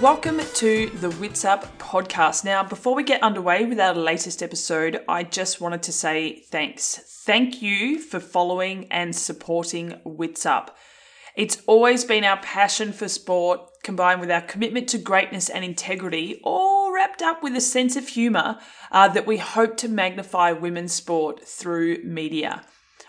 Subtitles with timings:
[0.00, 2.42] Welcome to the Wits Up podcast.
[2.42, 6.96] Now, before we get underway with our latest episode, I just wanted to say thanks.
[7.26, 10.74] Thank you for following and supporting Wits Up.
[11.36, 16.40] It's always been our passion for sport combined with our commitment to greatness and integrity,
[16.44, 18.58] all wrapped up with a sense of humour
[18.90, 22.64] uh, that we hope to magnify women's sport through media.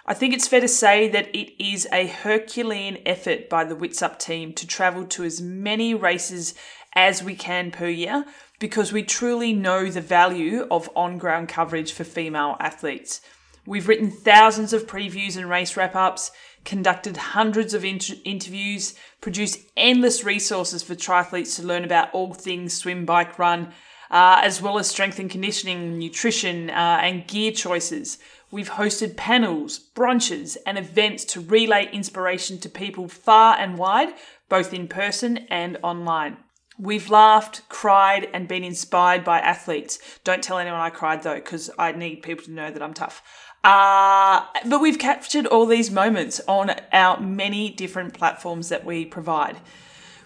[0.05, 4.01] I think it's fair to say that it is a Herculean effort by the Wits
[4.01, 6.55] Up team to travel to as many races
[6.93, 8.25] as we can per year
[8.59, 13.21] because we truly know the value of on ground coverage for female athletes.
[13.65, 16.31] We've written thousands of previews and race wrap ups,
[16.63, 22.73] conducted hundreds of inter- interviews, produced endless resources for triathletes to learn about all things
[22.73, 23.73] swim, bike, run,
[24.09, 28.17] uh, as well as strength and conditioning, nutrition, uh, and gear choices.
[28.51, 34.13] We've hosted panels, brunches, and events to relay inspiration to people far and wide,
[34.49, 36.37] both in person and online.
[36.81, 39.99] We've laughed, cried, and been inspired by athletes.
[40.23, 43.21] Don't tell anyone I cried though, because I need people to know that I'm tough.
[43.63, 49.57] Uh, but we've captured all these moments on our many different platforms that we provide.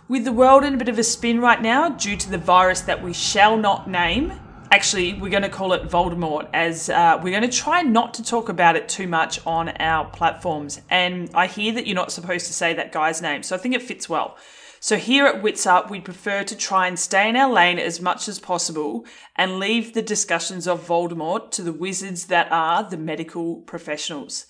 [0.08, 2.80] With the world in a bit of a spin right now due to the virus
[2.82, 4.32] that we shall not name,
[4.72, 8.24] actually, we're going to call it Voldemort, as uh, we're going to try not to
[8.24, 10.80] talk about it too much on our platforms.
[10.90, 13.76] And I hear that you're not supposed to say that guy's name, so I think
[13.76, 14.38] it fits well.
[14.86, 18.00] So here at Wits Up, we prefer to try and stay in our lane as
[18.00, 19.04] much as possible
[19.36, 24.46] and leave the discussions of Voldemort to the wizards that are the medical professionals.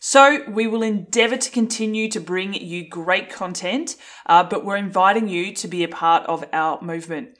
[0.00, 5.28] So we will endeavour to continue to bring you great content, uh, but we're inviting
[5.28, 7.36] you to be a part of our movement.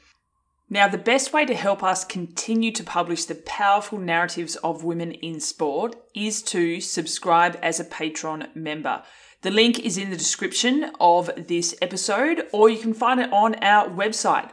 [0.69, 5.13] Now, the best way to help us continue to publish the powerful narratives of women
[5.13, 9.03] in sport is to subscribe as a Patreon member.
[9.45, 13.57] The link is in the description of this episode, or you can find it on
[13.57, 14.51] our website.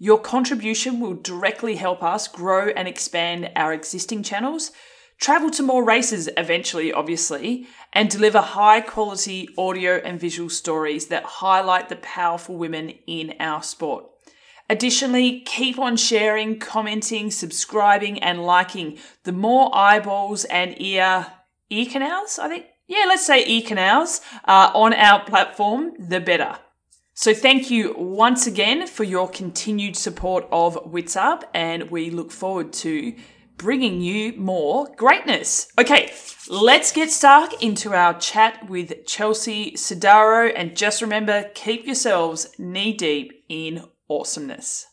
[0.00, 4.72] Your contribution will directly help us grow and expand our existing channels,
[5.20, 11.22] travel to more races eventually, obviously, and deliver high quality audio and visual stories that
[11.22, 14.04] highlight the powerful women in our sport.
[14.68, 18.98] Additionally, keep on sharing, commenting, subscribing, and liking.
[19.22, 21.28] The more eyeballs and ear
[21.70, 26.58] ear canals, I think yeah, let's say e-canals uh, on our platform, the better.
[27.14, 32.32] So thank you once again for your continued support of Wits Up, and we look
[32.32, 33.14] forward to
[33.56, 35.68] bringing you more greatness.
[35.78, 36.12] Okay,
[36.50, 42.92] let's get stuck into our chat with Chelsea Sodaro, and just remember, keep yourselves knee
[42.92, 44.86] deep in awesomeness.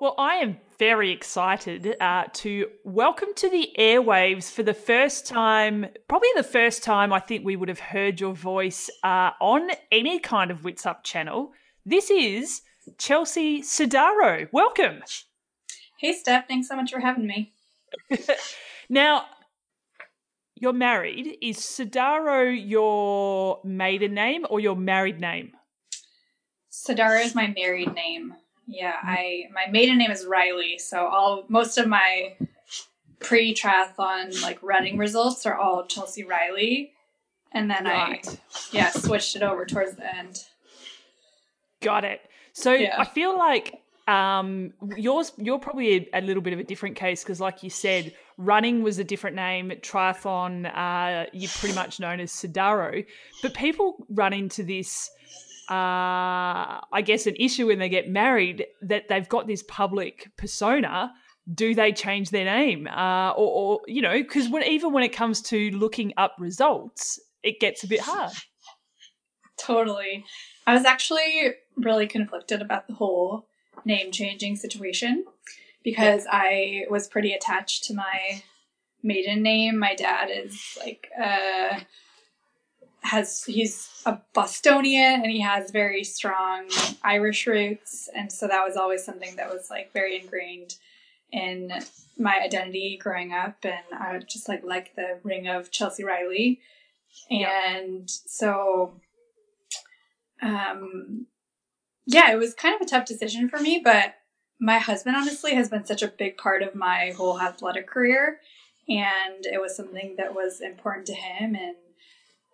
[0.00, 5.86] Well, I am very excited uh, to welcome to the airwaves for the first time,
[6.08, 10.18] probably the first time I think we would have heard your voice uh, on any
[10.18, 11.52] kind of Wits Up channel.
[11.84, 12.62] This is
[12.98, 14.48] Chelsea Sodaro.
[14.52, 15.02] Welcome.
[15.98, 16.48] Hey, Steph.
[16.48, 17.54] Thanks so much for having me.
[18.88, 19.24] now,
[20.54, 21.38] you're married.
[21.40, 25.52] Is Sodaro your maiden name or your married name?
[26.70, 28.34] Sodaro is my married name.
[28.66, 32.34] Yeah, I my maiden name is Riley, so all most of my
[33.20, 36.92] pre triathlon like running results are all Chelsea Riley,
[37.52, 38.26] and then right.
[38.26, 38.38] I
[38.72, 40.44] yeah switched it over towards the end.
[41.80, 42.20] Got it.
[42.52, 42.96] So yeah.
[42.98, 47.22] I feel like um, yours you're probably a, a, little bit of a different case
[47.22, 49.70] because, like you said, running was a different name.
[49.80, 53.04] Triathlon, uh, you're pretty much known as Sodaro,
[53.42, 55.10] but people run into this
[55.68, 61.12] uh, I guess, an issue when they get married that they've got this public persona.
[61.52, 62.88] Do they change their name?
[62.88, 67.20] Uh, or, or, you know, because when, even when it comes to looking up results,
[67.42, 68.32] it gets a bit hard.
[69.58, 70.24] Totally.
[70.66, 73.46] I was actually really conflicted about the whole
[73.84, 75.24] name changing situation
[75.84, 76.30] because yeah.
[76.32, 78.42] I was pretty attached to my
[79.02, 79.78] maiden name.
[79.78, 81.80] My dad is like, uh,
[83.06, 86.68] has he's a Bostonian and he has very strong
[87.02, 90.76] Irish roots, and so that was always something that was like very ingrained
[91.32, 91.72] in
[92.18, 96.60] my identity growing up, and I just like like the ring of Chelsea Riley,
[97.30, 98.06] and yeah.
[98.26, 99.00] so
[100.42, 101.26] um
[102.06, 104.14] yeah, it was kind of a tough decision for me, but
[104.60, 108.40] my husband honestly has been such a big part of my whole athletic career.
[108.88, 111.56] And it was something that was important to him.
[111.56, 111.74] And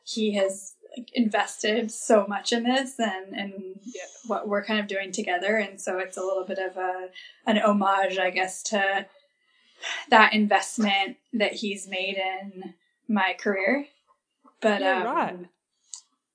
[0.04, 3.52] he has like, invested so much in this and and
[3.84, 4.02] yeah.
[4.26, 7.08] what we're kind of doing together and so it's a little bit of a
[7.46, 9.06] an homage i guess to
[10.10, 12.74] that investment that he's made in
[13.08, 13.86] my career
[14.60, 15.38] but yeah, um, right.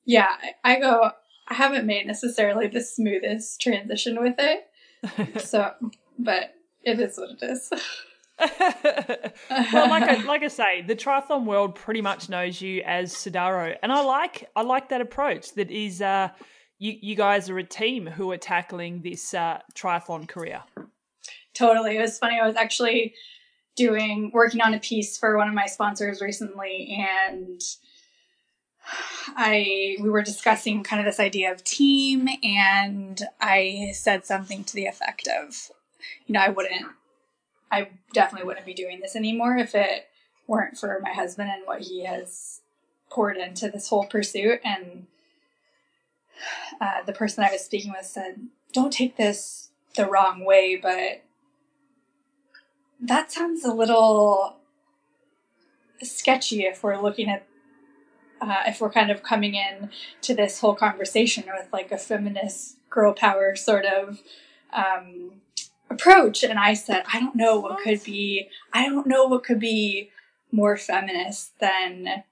[0.06, 1.12] yeah I, I go
[1.48, 5.42] I haven't made necessarily the smoothest transition with it.
[5.42, 5.72] so,
[6.20, 7.72] but it is what it is.
[9.50, 13.76] well, like I, like I say, the triathlon world pretty much knows you as Sodaro,
[13.82, 15.54] and I like I like that approach.
[15.54, 16.30] That is, uh,
[16.78, 20.64] you you guys are a team who are tackling this uh, triathlon career.
[21.56, 22.40] Totally, it was funny.
[22.40, 23.16] I was actually
[23.76, 27.60] doing working on a piece for one of my sponsors recently, and
[29.30, 34.76] I we were discussing kind of this idea of team, and I said something to
[34.76, 35.72] the effect of,
[36.28, 36.86] you know, I wouldn't
[37.72, 40.08] I definitely wouldn't be doing this anymore if it
[40.48, 42.62] weren't for my husband and what he has
[43.10, 44.62] poured into this whole pursuit.
[44.64, 45.08] And
[46.80, 51.24] uh, the person I was speaking with said, Don't take this the wrong way, but
[53.00, 54.58] that sounds a little
[56.02, 57.48] sketchy if we're looking at
[58.40, 59.90] uh, if we're kind of coming in
[60.22, 64.22] to this whole conversation with like a feminist girl power sort of
[64.72, 65.42] um,
[65.90, 69.60] approach and i said i don't know what could be i don't know what could
[69.60, 70.10] be
[70.52, 72.24] more feminist than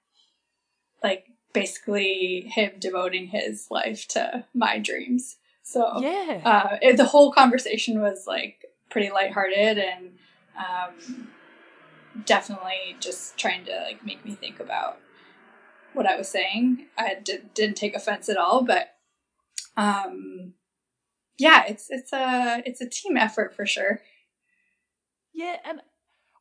[1.03, 5.37] like basically him devoting his life to my dreams.
[5.63, 6.41] So yeah.
[6.43, 10.11] uh, it, the whole conversation was like pretty lighthearted and
[10.57, 11.29] um,
[12.25, 14.99] definitely just trying to like make me think about
[15.93, 16.85] what i was saying.
[16.97, 18.95] I did, didn't take offense at all but
[19.77, 20.53] um
[21.37, 24.01] yeah, it's it's a it's a team effort for sure.
[25.33, 25.81] Yeah, and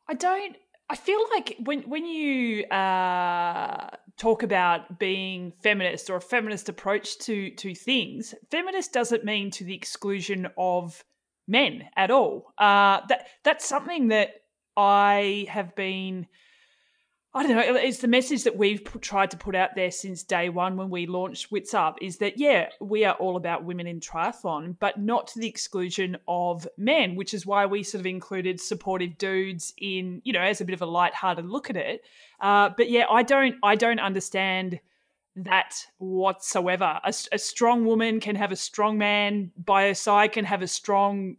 [0.07, 0.55] I don't.
[0.89, 7.17] I feel like when when you uh, talk about being feminist or a feminist approach
[7.19, 11.03] to to things, feminist doesn't mean to the exclusion of
[11.47, 12.53] men at all.
[12.57, 14.29] Uh, that that's something that
[14.77, 16.27] I have been
[17.37, 17.75] I don't know.
[17.75, 21.05] It's the message that we've tried to put out there since day one when we
[21.05, 25.27] launched Wits Up is that, yeah, we are all about women in triathlon, but not
[25.27, 30.21] to the exclusion of men, which is why we sort of included supportive dudes in,
[30.23, 32.05] you know, as a bit of a light-hearted look at it.
[32.39, 34.79] Uh, but yeah, I don't, I don't understand
[35.35, 37.01] that whatsoever.
[37.03, 40.67] A, a strong woman can have a strong man by her side, can have a
[40.67, 41.35] strong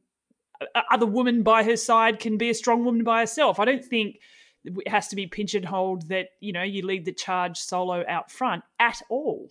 [0.90, 3.58] other woman by her side, can be a strong woman by herself.
[3.58, 4.20] I don't think
[4.66, 8.64] it has to be pigeonholed that you know you lead the charge solo out front
[8.78, 9.50] at all.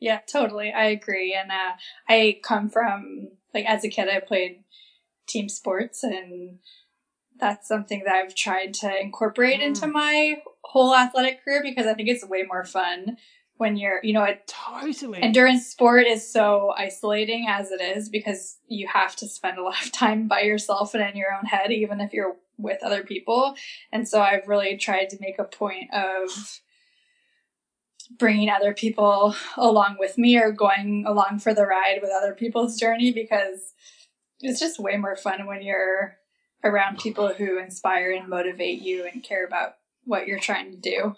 [0.00, 0.72] Yeah totally.
[0.72, 1.34] I agree.
[1.34, 1.74] And uh,
[2.08, 4.64] i come from like as a kid i played
[5.26, 6.58] team sports and
[7.38, 9.64] that's something that i've tried to incorporate mm.
[9.64, 13.16] into my whole athletic career because i think it's way more fun
[13.56, 15.22] when you're you know it totally.
[15.22, 19.84] Endurance sport is so isolating as it is because you have to spend a lot
[19.84, 23.54] of time by yourself and in your own head even if you're with other people.
[23.92, 26.60] And so I've really tried to make a point of
[28.18, 32.78] bringing other people along with me or going along for the ride with other people's
[32.78, 33.72] journey because
[34.40, 36.16] it's just way more fun when you're
[36.62, 39.74] around people who inspire and motivate you and care about
[40.04, 41.14] what you're trying to do.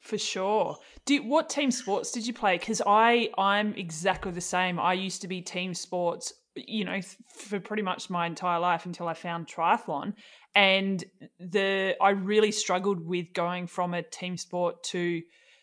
[0.00, 0.78] For sure.
[1.04, 2.56] Do what team sports did you play?
[2.56, 4.80] Because I I'm exactly the same.
[4.80, 9.08] I used to be team sports you know for pretty much my entire life until
[9.08, 10.14] I found triathlon.
[10.54, 11.02] And
[11.38, 15.22] the I really struggled with going from a team sport to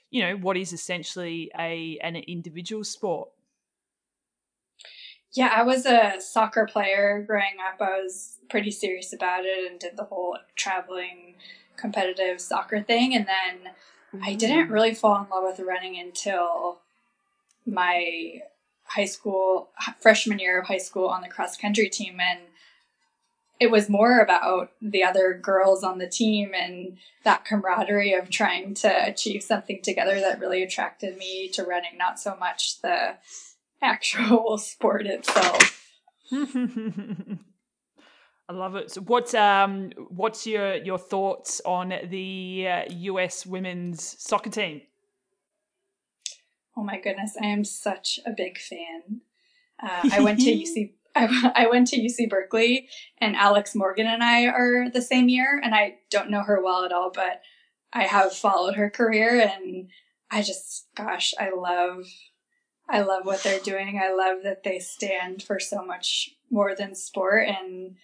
[0.10, 3.30] you know what is essentially a an individual sport.
[5.34, 7.82] Yeah i was a soccer player growing up.
[7.82, 11.36] I was pretty serious about it and did the whole traveling
[11.76, 13.14] competitive soccer thing.
[13.16, 13.74] And then
[14.24, 14.72] i didn't mm.
[14.72, 16.80] really fall in love with running until
[17.66, 18.42] my
[18.88, 22.40] high school freshman year of high school on the cross country team and
[23.60, 28.76] it was more about the other girls on the team and that camaraderie of trying
[28.76, 33.16] to achieve something together that really attracted me to running not so much the
[33.82, 35.84] actual sport itself
[38.50, 38.92] I love it.
[38.92, 44.82] So what's um what's your your thoughts on the uh, US women's soccer team?
[46.78, 49.22] Oh my goodness, I am such a big fan.
[49.82, 50.92] Uh, I went to UC.
[51.16, 55.60] I, I went to UC Berkeley, and Alex Morgan and I are the same year.
[55.64, 57.42] And I don't know her well at all, but
[57.92, 59.90] I have followed her career, and
[60.30, 62.06] I just, gosh, I love,
[62.88, 64.00] I love what they're doing.
[64.00, 67.96] I love that they stand for so much more than sport, and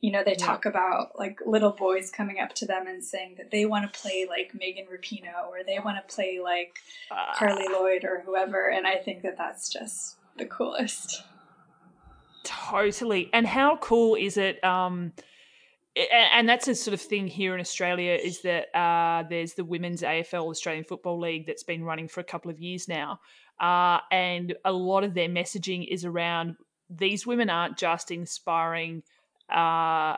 [0.00, 3.50] you know, they talk about like little boys coming up to them and saying that
[3.50, 6.78] they want to play like Megan Rapinoe or they want to play like
[7.10, 8.68] uh, Carli Lloyd or whoever.
[8.68, 11.24] And I think that that's just the coolest.
[12.44, 13.28] Totally.
[13.32, 14.62] And how cool is it?
[14.62, 15.12] Um,
[16.12, 20.02] and that's a sort of thing here in Australia is that uh, there's the women's
[20.02, 23.18] AFL Australian Football League that's been running for a couple of years now,
[23.60, 26.54] uh, and a lot of their messaging is around
[26.88, 29.02] these women aren't just inspiring
[29.50, 30.16] uh,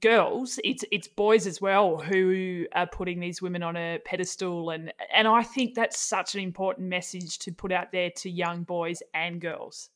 [0.00, 4.92] girls, it's it's boys as well who are putting these women on a pedestal, and
[5.12, 9.02] and I think that's such an important message to put out there to young boys
[9.12, 9.90] and girls.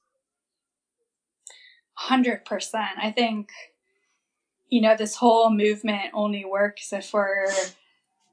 [1.94, 2.98] Hundred percent.
[3.00, 3.50] I think
[4.68, 7.46] you know this whole movement only works if we're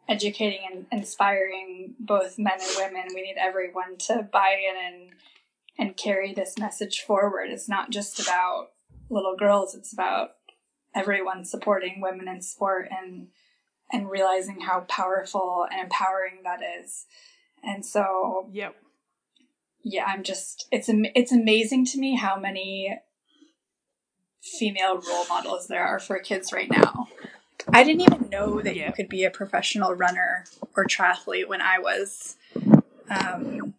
[0.08, 3.14] educating and inspiring both men and women.
[3.14, 5.10] We need everyone to buy in and
[5.78, 7.50] and carry this message forward.
[7.52, 8.70] It's not just about
[9.12, 10.32] little girls; it's about
[10.96, 13.28] everyone supporting women in sport and
[13.92, 17.06] and realizing how powerful and empowering that is.
[17.64, 18.76] And so, yep.
[19.82, 23.00] Yeah, I'm just it's it's amazing to me how many
[24.42, 27.08] female role models there are for kids right now.
[27.72, 28.88] I didn't even know that yeah.
[28.88, 32.38] you could be a professional runner or triathlete when I was
[33.10, 33.74] um,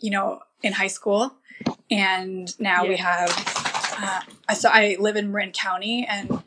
[0.00, 1.32] you know, in high school.
[1.90, 2.88] And now yeah.
[2.88, 3.30] we have
[4.02, 6.42] uh, so I live in Marin County, and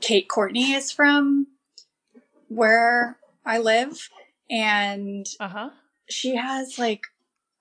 [0.00, 1.48] Kate Courtney is from
[2.48, 4.08] where I live,
[4.50, 5.70] and uh-huh.
[6.08, 7.06] she has like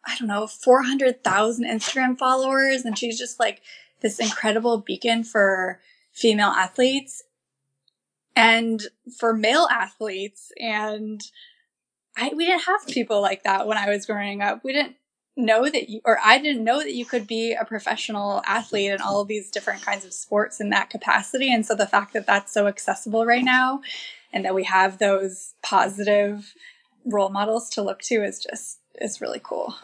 [0.05, 3.61] I don't know four hundred thousand Instagram followers, and she's just like
[4.01, 5.79] this incredible beacon for
[6.11, 7.23] female athletes
[8.35, 8.83] and
[9.17, 11.21] for male athletes and
[12.17, 14.63] I, we didn't have people like that when I was growing up.
[14.63, 14.95] We didn't
[15.37, 19.01] know that you, or I didn't know that you could be a professional athlete in
[19.01, 21.53] all of these different kinds of sports in that capacity.
[21.53, 23.81] And so the fact that that's so accessible right now
[24.33, 26.53] and that we have those positive
[27.05, 29.75] role models to look to is just, is really cool.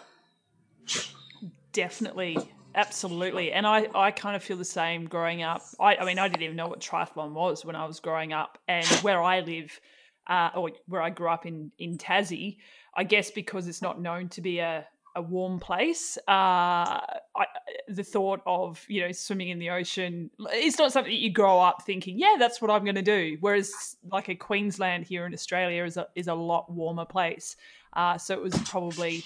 [1.72, 2.38] Definitely.
[2.76, 3.52] Absolutely.
[3.52, 5.62] And I, I kind of feel the same growing up.
[5.80, 8.58] I, I mean, I didn't even know what triathlon was when I was growing up.
[8.68, 9.80] And where I live,
[10.28, 12.58] uh, or where I grew up in, in Tassie,
[12.96, 16.17] I guess because it's not known to be a, a warm place.
[16.27, 17.00] Uh,
[17.36, 17.46] I,
[17.88, 21.60] the thought of you know swimming in the ocean it's not something that you grow
[21.60, 23.38] up thinking, yeah, that's what I'm going to do.
[23.39, 27.55] Whereas like a Queensland here in Australia is a is a lot warmer place.
[27.96, 29.24] Uh, so it was probably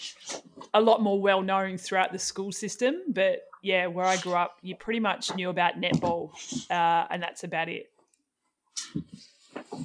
[0.73, 2.95] a lot more well known throughout the school system.
[3.07, 6.31] But yeah, where I grew up, you pretty much knew about netball,
[6.69, 7.89] uh, and that's about it.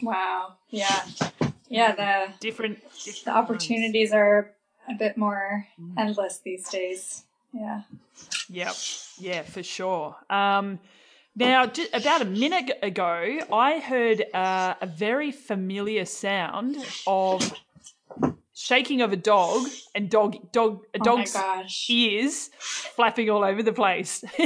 [0.03, 0.55] Wow.
[0.71, 1.05] Yeah.
[1.69, 1.95] Yeah.
[1.95, 4.19] The different, different the opportunities ones.
[4.19, 4.53] are
[4.89, 5.95] a bit more mm.
[5.99, 7.25] endless these days.
[7.53, 7.83] Yeah.
[8.49, 8.75] Yep.
[9.19, 10.17] Yeah, for sure.
[10.31, 10.81] Um,
[11.35, 17.53] now, about a minute ago, I heard uh, a very familiar sound of
[18.55, 21.37] shaking of a dog and dog dog a oh dog's
[21.89, 24.23] ears flapping all over the place.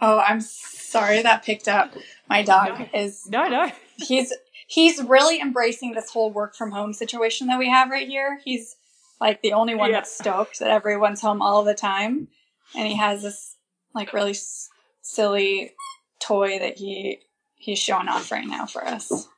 [0.00, 1.92] oh, I'm sorry that picked up.
[2.28, 2.86] My dog no.
[2.94, 3.70] is no, no.
[3.96, 4.32] he's
[4.68, 8.40] he's really embracing this whole work from home situation that we have right here.
[8.44, 8.76] He's
[9.20, 9.96] like the only one yeah.
[9.96, 12.28] that's stoked that everyone's home all the time,
[12.76, 13.56] and he has this
[13.94, 14.68] like really s-
[15.02, 15.72] silly
[16.20, 17.20] toy that he
[17.56, 19.28] he's showing off right now for us.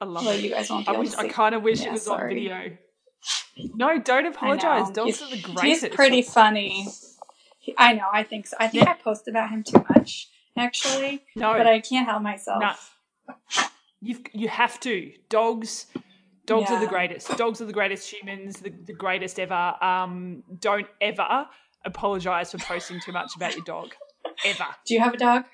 [0.00, 0.42] I love well, it.
[0.42, 0.88] You guys won't.
[0.88, 2.32] I, I kind of wish yeah, it was sorry.
[2.32, 2.76] on video.
[3.74, 4.90] No, don't apologize.
[4.90, 5.84] Dogs are the greatest.
[5.86, 6.88] He's pretty funny.
[7.58, 8.08] He, I know.
[8.12, 8.56] I think so.
[8.60, 8.90] I think yeah.
[8.90, 11.24] I post about him too much, actually.
[11.36, 12.60] No, but I can't help myself.
[12.60, 13.34] No.
[14.00, 15.12] You you have to.
[15.30, 15.86] Dogs
[16.46, 16.76] Dogs yeah.
[16.76, 17.28] are the greatest.
[17.36, 19.74] Dogs are the greatest humans, the, the greatest ever.
[19.82, 21.46] Um, don't ever
[21.84, 23.94] apologize for posting too much about your dog.
[24.44, 24.66] Ever.
[24.86, 25.44] Do you have a dog?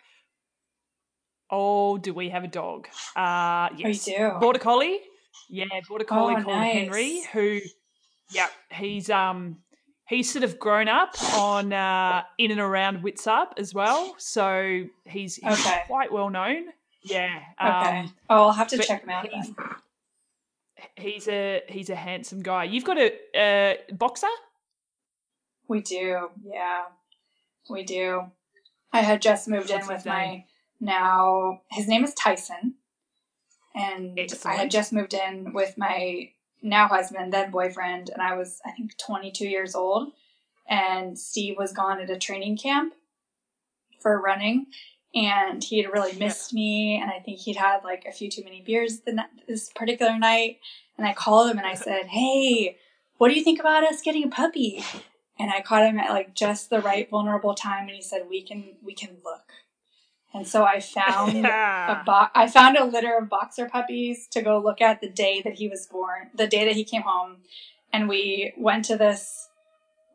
[1.51, 2.89] Oh, do we have a dog?
[3.17, 4.09] Uh, yes.
[4.09, 4.39] Oh, you do?
[4.39, 5.01] Border Collie.
[5.49, 6.75] Yeah, Border Collie oh, called nice.
[6.75, 7.61] Henry, who,
[8.31, 9.59] yeah, he's um
[10.09, 15.37] he's sort of grown up on uh, in and around Witsup as well, so he's,
[15.37, 15.83] he's okay.
[15.87, 16.67] quite well known.
[17.03, 17.41] Yeah.
[17.61, 18.01] Okay.
[18.01, 19.29] Um, oh, I'll have to check him out
[20.97, 22.65] he's a he's a handsome guy.
[22.65, 24.27] You've got a, a boxer.
[25.69, 26.83] We do, yeah,
[27.69, 28.25] we do.
[28.93, 30.45] I had just moved What's in with my
[30.81, 31.61] now.
[31.71, 32.75] His name is Tyson,
[33.75, 34.47] and Excellent.
[34.59, 36.31] I had just moved in with my
[36.63, 40.13] now husband, then boyfriend, and I was I think 22 years old,
[40.69, 42.95] and Steve was gone at a training camp
[44.01, 44.67] for running,
[45.15, 48.45] and he had really missed me and i think he'd had like a few too
[48.45, 50.59] many beers the, this particular night.
[50.97, 52.77] And i called him and i said hey
[53.19, 54.83] what do you think about us getting a puppy?
[55.39, 58.43] And i caught him at like just the right vulnerable time and he said we
[58.43, 59.53] can we can look.
[60.33, 64.59] And so i found a bo- i found a litter of boxer puppies to go
[64.59, 67.39] look at the day that he was born the day that he came home.
[67.93, 69.49] And we went to this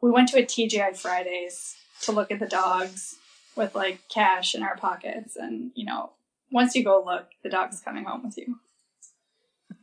[0.01, 3.17] we went to a tgi fridays to look at the dogs
[3.55, 6.11] with like cash in our pockets and you know
[6.51, 8.57] once you go look, the dog's coming home with you.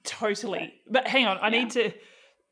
[0.05, 0.75] Totally.
[0.89, 1.59] But hang on, I Yeah.
[1.63, 1.93] need to.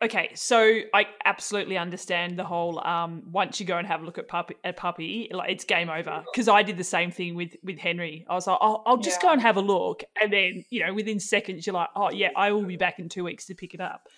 [0.03, 2.85] Okay, so I absolutely understand the whole.
[2.87, 5.91] Um, once you go and have a look at puppy, a puppy, like it's game
[5.91, 6.25] over.
[6.33, 8.25] Because I did the same thing with with Henry.
[8.29, 10.95] I was like, I'll, I'll just go and have a look, and then you know,
[10.95, 13.75] within seconds, you're like, oh yeah, I will be back in two weeks to pick
[13.75, 14.09] it up.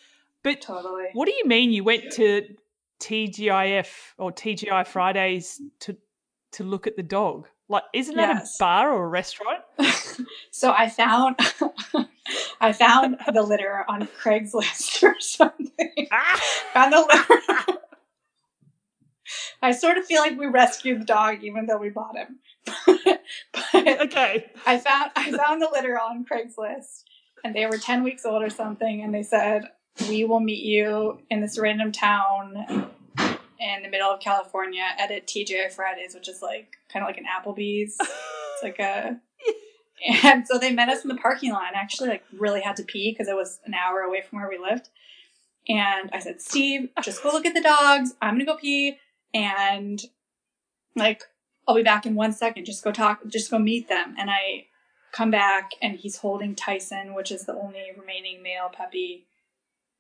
[0.45, 1.07] But Totally.
[1.15, 2.43] what do you mean you went to
[3.01, 5.97] TGIF or TGI Fridays to
[6.53, 7.49] to look at the dog?
[7.69, 8.57] Like, isn't that Yes.
[8.57, 9.61] a bar or a restaurant?
[10.51, 11.37] so I found
[12.61, 16.09] I found the litter on Craigslist or something.
[16.13, 16.41] Ah!
[16.75, 17.79] Found the litter.
[19.63, 22.39] I sort of feel like we rescued the dog even though we bought him.
[23.53, 24.51] but okay.
[24.67, 27.05] I found I found the litter on Craigslist
[27.45, 29.65] and they were 10 weeks old or something and they said
[30.09, 32.91] we will meet you in this random town
[33.63, 37.19] in the middle of California at a TGI Fridays which is like kind of like
[37.19, 37.97] an Applebee's.
[38.01, 39.21] It's like a
[40.25, 42.83] and so they met us in the parking lot and actually like really had to
[42.83, 44.89] pee because it was an hour away from where we lived.
[45.69, 48.15] And I said, Steve, just go look at the dogs.
[48.21, 48.99] I'm gonna go pee
[49.33, 50.03] and
[50.97, 51.23] like
[51.69, 52.65] I'll be back in one second.
[52.65, 54.17] Just go talk just go meet them.
[54.19, 54.67] And I
[55.13, 59.27] come back and he's holding Tyson, which is the only remaining male puppy.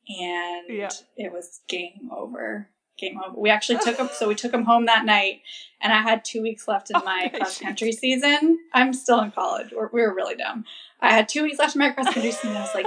[0.08, 0.90] And Yeah.
[1.16, 2.68] it was game over.
[3.10, 3.38] Over.
[3.38, 5.42] We actually took him so we took him home that night
[5.80, 8.58] and I had two weeks left in Oh, my my cross country season.
[8.72, 9.72] I'm still in college.
[9.74, 10.64] We're, we were really dumb.
[11.00, 12.56] I had two weeks left in my cross country season.
[12.56, 12.86] I was like,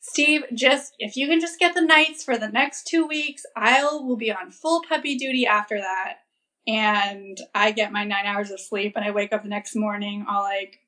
[0.00, 4.06] Steve, just if you can just get the nights for the next two weeks, I'll
[4.06, 6.18] will be on full puppy duty after that.
[6.66, 10.24] And I get my nine hours of sleep and I wake up the next morning
[10.28, 10.80] all like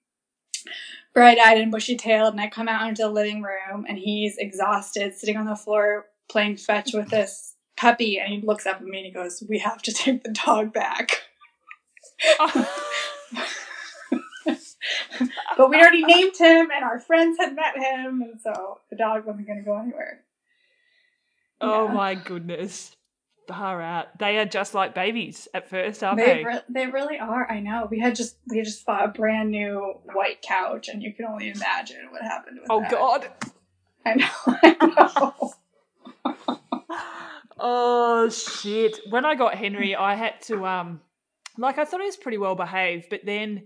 [1.12, 4.36] bright eyed and bushy tailed and I come out into the living room and he's
[4.38, 8.84] exhausted, sitting on the floor playing fetch with this puppy and he looks up at
[8.84, 11.10] me and he goes, We have to take the dog back.
[15.56, 19.26] but we already named him and our friends had met him and so the dog
[19.26, 20.20] wasn't gonna go anywhere.
[21.60, 21.92] Oh Yeah.
[21.92, 22.94] my goodness.
[23.48, 24.18] Far out.
[24.18, 26.44] They are just like babies at first, aren't They they?
[26.44, 27.48] re- they really are.
[27.50, 27.86] I know.
[27.88, 31.50] We had just we just bought a brand new white couch, and you can only
[31.50, 32.90] imagine what happened with oh that.
[32.90, 33.28] god.
[34.04, 34.28] I know.
[34.64, 36.58] I know.
[37.68, 39.00] Oh shit.
[39.10, 41.00] When I got Henry, I had to um
[41.58, 43.64] like I thought he was pretty well behaved, but then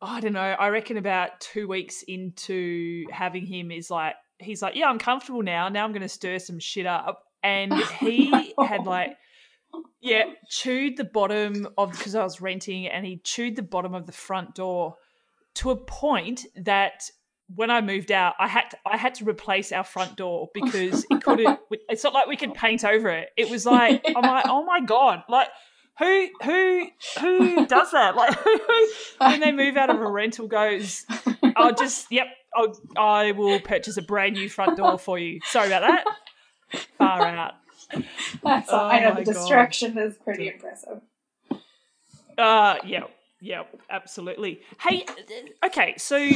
[0.00, 4.76] I don't know, I reckon about two weeks into having him is like he's like,
[4.76, 5.68] Yeah, I'm comfortable now.
[5.68, 7.24] Now I'm gonna stir some shit up.
[7.42, 9.16] And he had like
[10.00, 14.06] yeah, chewed the bottom of because I was renting and he chewed the bottom of
[14.06, 14.94] the front door
[15.54, 17.10] to a point that
[17.54, 21.06] when I moved out, I had to, I had to replace our front door because
[21.10, 21.60] it couldn't.
[21.88, 23.28] It's not like we could paint over it.
[23.36, 25.48] It was like I'm like, oh my god, like
[25.98, 26.88] who who
[27.20, 28.16] who does that?
[28.16, 28.58] Like who,
[29.18, 31.04] when they move out of a rental goes,
[31.56, 35.40] I'll just yep, I'll, I will purchase a brand new front door for you.
[35.44, 36.04] Sorry about that.
[36.98, 37.54] Far out.
[38.42, 38.68] That's.
[38.70, 39.34] Oh I know the God.
[39.34, 41.00] destruction is pretty impressive.
[42.36, 43.04] Uh, yeah,
[43.40, 44.60] yeah, absolutely.
[44.80, 46.30] Hey, uh, okay, so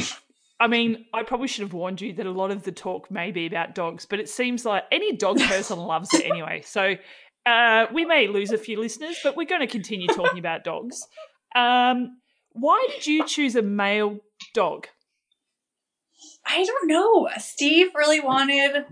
[0.61, 3.31] I mean, I probably should have warned you that a lot of the talk may
[3.31, 6.61] be about dogs, but it seems like any dog person loves it anyway.
[6.63, 6.97] So
[7.47, 11.07] uh, we may lose a few listeners, but we're going to continue talking about dogs.
[11.55, 12.19] Um,
[12.51, 14.19] why did you choose a male
[14.53, 14.87] dog?
[16.45, 17.27] I don't know.
[17.39, 18.85] Steve really wanted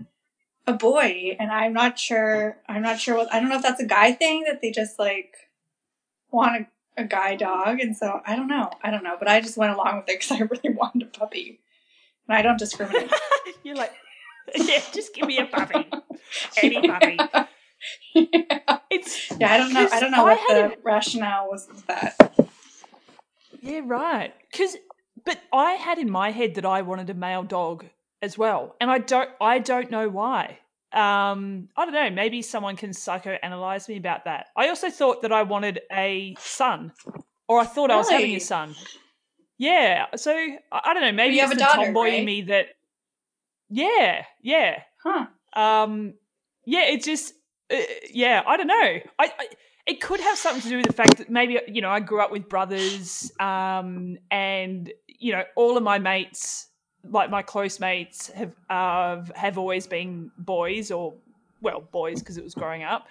[0.66, 2.58] a boy, and I'm not sure.
[2.68, 3.32] I'm not sure what.
[3.32, 5.34] I don't know if that's a guy thing that they just like
[6.32, 6.66] want
[7.00, 8.70] a, a guy dog, and so I don't know.
[8.82, 11.06] I don't know, but I just went along with it because I really wanted a
[11.06, 11.60] puppy,
[12.28, 13.12] and I don't discriminate.
[13.62, 13.92] You're like,
[14.54, 15.86] yeah, just give me a puppy,
[16.62, 17.18] any puppy.
[18.14, 18.78] yeah.
[18.90, 19.88] It's yeah, I don't know.
[19.90, 22.34] I don't know I what the rationale was with that.
[23.60, 24.34] Yeah, right.
[24.50, 24.76] Because,
[25.24, 27.84] but I had in my head that I wanted a male dog
[28.20, 29.30] as well, and I don't.
[29.40, 30.58] I don't know why.
[30.92, 32.10] Um, I don't know.
[32.10, 34.46] Maybe someone can psychoanalyze me about that.
[34.56, 36.92] I also thought that I wanted a son,
[37.48, 38.74] or I thought I was having a son.
[39.58, 40.06] Yeah.
[40.16, 41.12] So I, don't know.
[41.12, 42.66] Maybe you it's have a daughter, tomboy in me that.
[43.68, 44.24] Yeah.
[44.42, 44.82] Yeah.
[45.02, 45.26] Huh?
[45.52, 46.14] Um,
[46.64, 47.34] yeah, it just,
[47.72, 47.76] uh,
[48.12, 48.74] yeah, I don't know.
[48.74, 49.46] I, I,
[49.86, 52.20] it could have something to do with the fact that maybe you know I grew
[52.20, 56.68] up with brothers, um, and you know all of my mates,
[57.08, 61.14] like my close mates, have uh, have always been boys or
[61.62, 63.06] well boys because it was growing up.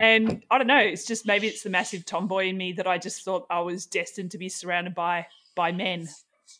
[0.00, 0.78] And I don't know.
[0.78, 3.86] It's just maybe it's the massive tomboy in me that I just thought I was
[3.86, 6.08] destined to be surrounded by by men,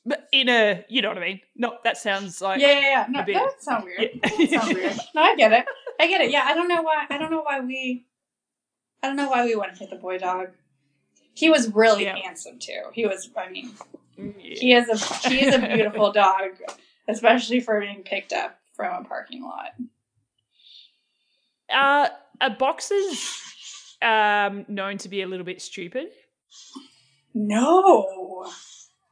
[0.04, 1.40] but in a you know what I mean.
[1.56, 3.06] No, that sounds like Yeah, yeah, yeah.
[3.08, 4.10] No, bit- that would sound weird.
[4.14, 4.20] Yeah.
[4.28, 4.96] That would sound weird.
[5.14, 5.64] No, I get it.
[6.00, 6.30] I get it.
[6.30, 7.06] Yeah, I don't know why.
[7.08, 8.06] I don't know why we.
[9.02, 10.48] I don't know why we went with the boy dog.
[11.34, 12.16] He was really Yeah.
[12.16, 12.82] handsome too.
[12.92, 13.30] He was.
[13.36, 13.70] I mean,
[14.38, 16.50] He is a he is a beautiful dog,
[17.08, 19.72] especially for being picked up from a parking lot.
[21.72, 22.08] Uh,
[22.40, 23.40] are boxers
[24.02, 26.08] um, known to be a little bit stupid?
[27.34, 28.50] No,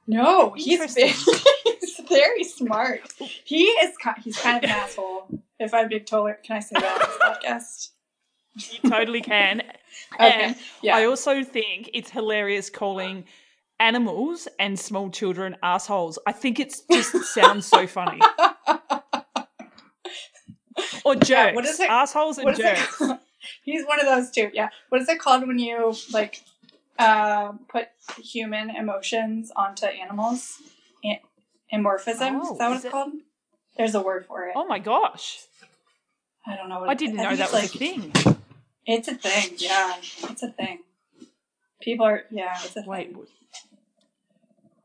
[0.06, 1.10] no, he's very,
[1.64, 3.00] he's very smart.
[3.44, 3.94] He is
[4.24, 5.42] he's kind of an asshole.
[5.60, 8.82] If I'm being totally, can I say that on this podcast?
[8.82, 9.62] You totally can.
[10.14, 10.96] Okay, And yeah.
[10.96, 13.24] I also think it's hilarious calling
[13.80, 16.18] animals and small children assholes.
[16.26, 18.20] I think it's just sounds so funny.
[21.04, 21.28] Or jerks.
[21.30, 23.02] Yeah, what is it- Assholes and it jerks.
[23.64, 24.50] He's one of those too.
[24.52, 24.68] Yeah.
[24.90, 26.42] What is it called when you like
[26.98, 27.88] uh, put
[28.22, 30.58] human emotions onto animals?
[31.02, 31.18] An-
[31.72, 32.40] Amorphism.
[32.42, 33.12] Oh, is that what is it's it- called?
[33.76, 34.52] There's a word for it.
[34.56, 35.40] Oh my gosh.
[36.46, 38.12] I don't know what I it- didn't know that was like, a thing.
[38.86, 39.54] It's a thing.
[39.58, 40.80] Yeah, it's a thing.
[41.82, 42.22] People are.
[42.30, 43.12] Yeah, it's a Wait.
[43.14, 43.26] thing.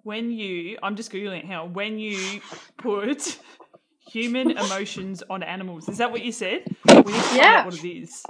[0.04, 2.42] When you, I'm just Googling it now, when you
[2.78, 3.39] put
[4.06, 6.63] human emotions on animals, is that what you said?
[6.88, 7.66] We need to Yeah.
[7.66, 8.22] what it is.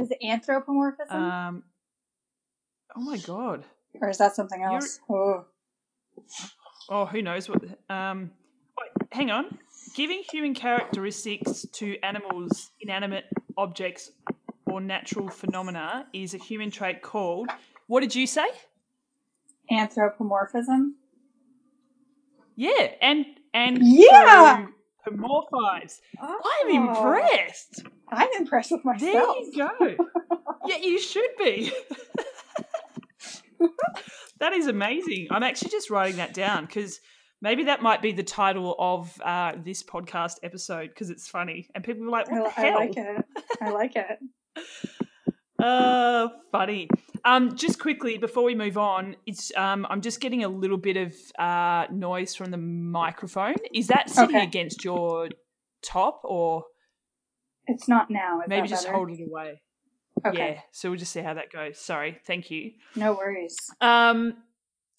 [0.00, 1.64] Is it anthropomorphism, Um,
[2.94, 3.64] oh my god.
[4.00, 5.00] or is that something else?
[5.10, 5.46] Oh.
[6.88, 7.62] Oh, who knows what?
[7.90, 8.30] Um,
[8.78, 9.58] wait, hang on.
[9.96, 13.24] Giving human characteristics to animals, inanimate
[13.56, 14.12] objects,
[14.66, 17.48] or natural phenomena is a human trait called.
[17.88, 18.46] What did you say?
[19.72, 20.94] Anthropomorphism.
[22.56, 24.66] Yeah, and and Yeah!
[24.66, 25.14] I'm
[26.20, 27.82] Oh, impressed.
[28.08, 29.36] I'm impressed with myself.
[29.54, 29.96] There you go.
[30.66, 31.70] yeah, you should be.
[34.40, 35.28] that is amazing.
[35.30, 37.00] I'm actually just writing that down because
[37.40, 41.84] maybe that might be the title of uh, this podcast episode because it's funny and
[41.84, 43.24] people are like, I, "What the I like it.
[43.60, 44.18] I like it.
[45.58, 46.86] Uh, funny.
[47.26, 50.96] Um, just quickly before we move on, it's um, I'm just getting a little bit
[50.96, 53.56] of uh, noise from the microphone.
[53.74, 54.44] Is that sitting Okay.
[54.44, 55.28] against your
[55.82, 56.64] top or
[57.66, 58.40] It's not now.
[58.42, 58.96] Is maybe just better?
[58.96, 59.60] hold it away?
[60.24, 60.52] Okay.
[60.54, 60.60] Yeah.
[60.70, 61.78] So we'll just see how that goes.
[61.78, 62.18] Sorry.
[62.26, 62.72] Thank you.
[62.94, 63.56] No worries.
[63.80, 64.34] Um,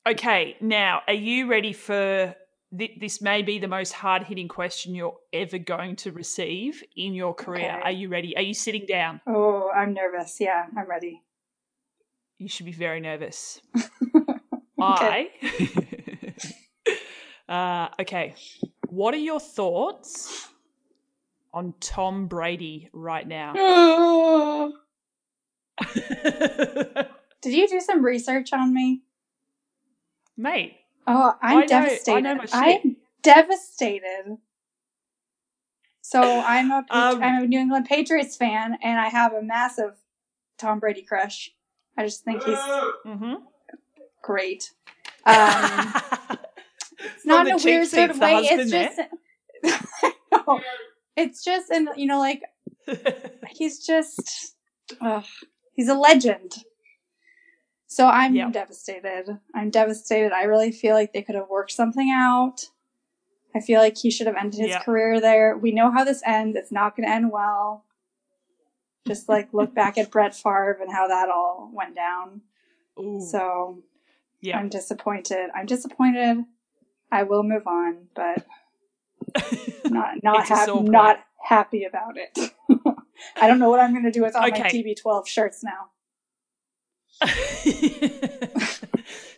[0.08, 2.36] okay, now are you ready for
[2.78, 3.22] th- this?
[3.22, 7.72] May be the most hard hitting question you're ever going to receive in your career.
[7.72, 7.82] Okay.
[7.84, 8.36] Are you ready?
[8.36, 9.22] Are you sitting down?
[9.28, 10.38] Oh, I'm nervous.
[10.42, 11.24] Yeah, I'm ready.
[12.38, 13.62] You should be very nervous.
[14.80, 15.30] I.
[17.50, 18.36] uh, okay.
[18.89, 20.47] What are your thoughts
[21.54, 23.54] on Tom Brady right now?
[27.41, 29.02] Did you do some research on me?
[30.36, 30.76] Mate,
[31.08, 32.21] Oh, I'm I I devastated.
[32.23, 32.50] know shit.
[32.54, 34.38] I'm devastated.
[36.02, 39.41] So I'm a Patri- Um, I'm a New England Patriots fan, and I have a
[39.41, 39.95] massive
[40.58, 41.52] Tom Brady crush.
[41.98, 43.34] I just think he's mm-hmm.
[44.22, 44.72] great.
[45.26, 45.94] Um,
[47.00, 48.36] it's not in a weird sort of way.
[48.44, 49.00] It's just,
[50.32, 50.62] No.
[51.16, 52.44] it's just, and you know, like
[53.50, 54.56] he's just,
[55.02, 55.26] ugh,
[55.74, 56.64] he's a legend.
[57.88, 58.52] So I'm Yep.
[58.52, 59.40] devastated.
[59.56, 60.34] I'm devastated.
[60.34, 62.70] I really feel like they could have worked something out.
[63.56, 64.84] I feel like he should have ended his Yeah.
[64.84, 65.58] career there.
[65.58, 66.56] We know how this ends.
[66.58, 67.86] It's not going to end well.
[69.08, 72.41] Just like look back at Brett Favre and how that all went down.
[73.00, 73.84] Ooh, So
[74.41, 74.58] yeah.
[74.58, 75.50] I'm disappointed.
[75.56, 76.43] I'm disappointed.
[77.12, 78.46] I will move on, but
[79.86, 82.54] not not It's a happy not happy about it.
[83.41, 84.84] I don't know what I'm going to do with all my Okay.
[84.84, 85.89] TB12 shirts now.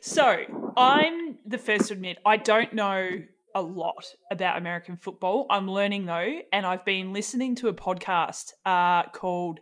[0.01, 3.21] so I'm the first to admit I don't know
[3.55, 5.45] a lot about American football.
[5.49, 9.59] I'm learning though, and I've been listening to a podcast uh, called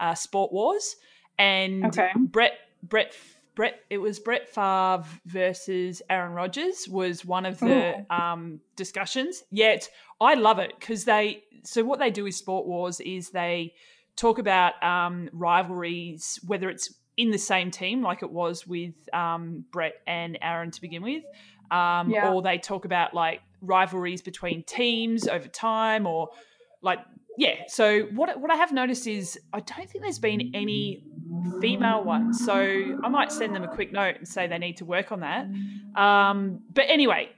[0.00, 0.96] uh, Sport Wars,
[1.38, 2.10] and Okay.
[2.16, 3.14] Brett Brett
[3.54, 9.42] Brett it was Brett Favre versus Aaron Rodgers was one of the um, discussions.
[9.50, 9.88] Yet
[10.20, 13.74] I love it because they so what they do with Sport Wars is they
[14.16, 19.64] talk about um, rivalries, whether it's in the same team like it was with um,
[19.70, 21.22] Brett and Aaron to begin with,
[21.72, 22.30] um, Yeah.
[22.32, 26.28] or they talk about like rivalries between teams over time, or
[26.82, 26.98] like
[27.38, 27.62] yeah.
[27.68, 31.02] So what what I have noticed is I don't think there's been any
[31.60, 32.54] female ones, so
[33.02, 35.46] I might send them a quick note and say they need to work on that.
[36.00, 37.30] Um, but anyway,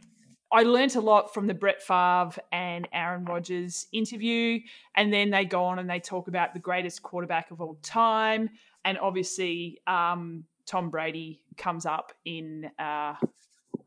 [0.53, 4.61] I learnt a lot from the Brett Favre and Aaron Rodgers interview,
[4.97, 8.51] and then they go on and they talk about the greatest quarterback of all time,
[8.85, 13.15] and obviously um, Tom Brady comes up in uh,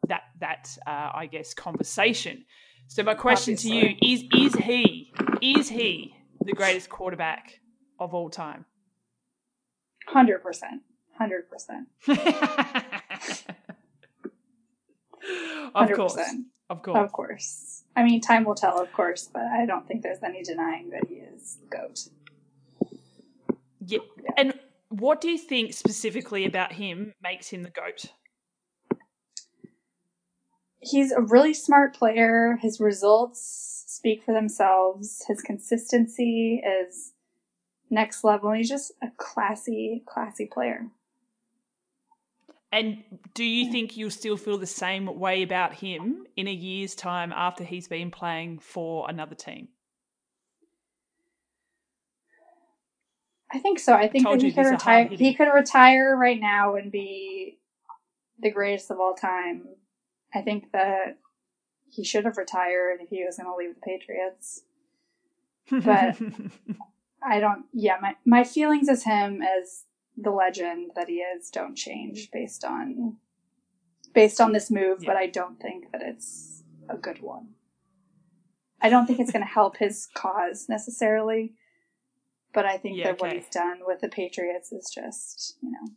[0.08, 2.46] that that uh, I guess conversation.
[2.88, 7.60] So my question to you is: Is he is he the greatest quarterback
[8.00, 8.66] of all time?
[10.10, 10.40] 100%.
[11.20, 11.86] 100%.
[15.76, 16.18] Of course.
[16.70, 16.98] Of course.
[16.98, 17.84] Of course.
[17.96, 21.08] I mean, time will tell, of course, but I don't think there's any denying that
[21.08, 22.10] he is GOAT.
[23.86, 24.00] Yeah.
[24.22, 24.32] yeah.
[24.38, 24.54] And
[24.90, 28.12] what do you think specifically about him makes him the GOAT?
[30.90, 32.58] He's a really smart player.
[32.62, 35.24] His results speak for themselves.
[35.28, 37.14] His consistency is
[37.90, 38.52] next level.
[38.52, 40.88] He's just a classy, classy player.
[42.72, 46.96] And do you think you'll still feel the same way about him in a year's
[46.96, 49.70] time after he's been playing for another team?
[53.52, 53.94] I think so.
[53.94, 55.08] I think that he could retire.
[55.08, 57.60] He could retire right now and be
[58.40, 59.64] the greatest of all time.
[60.34, 61.18] I think that
[61.90, 64.64] he should have retired if he was going to leave the Patriots.
[65.70, 66.18] But
[67.24, 67.66] I don't.
[67.74, 69.84] Yeah, my my feelings as him as
[70.16, 73.18] the legend that he is don't change based on
[74.14, 75.10] based on this move, yeah.
[75.10, 77.50] but I don't think that it's a good one.
[78.82, 81.54] I don't think it's going to help his cause necessarily,
[82.54, 83.28] but I think yeah, that okay.
[83.28, 85.92] what he's done with the Patriots is just, you know,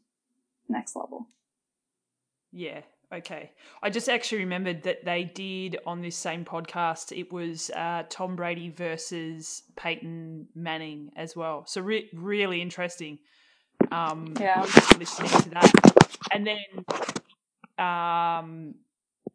[0.68, 1.28] next level.
[2.52, 2.80] Yeah,
[3.12, 3.52] okay.
[3.82, 8.36] I just actually remembered that they did on this same podcast, it was uh, Tom
[8.36, 11.64] Brady versus Peyton Manning as well.
[11.66, 13.18] So, re- really interesting
[13.90, 14.62] um, yeah.
[14.98, 16.84] listening to that, and then
[17.78, 18.74] um,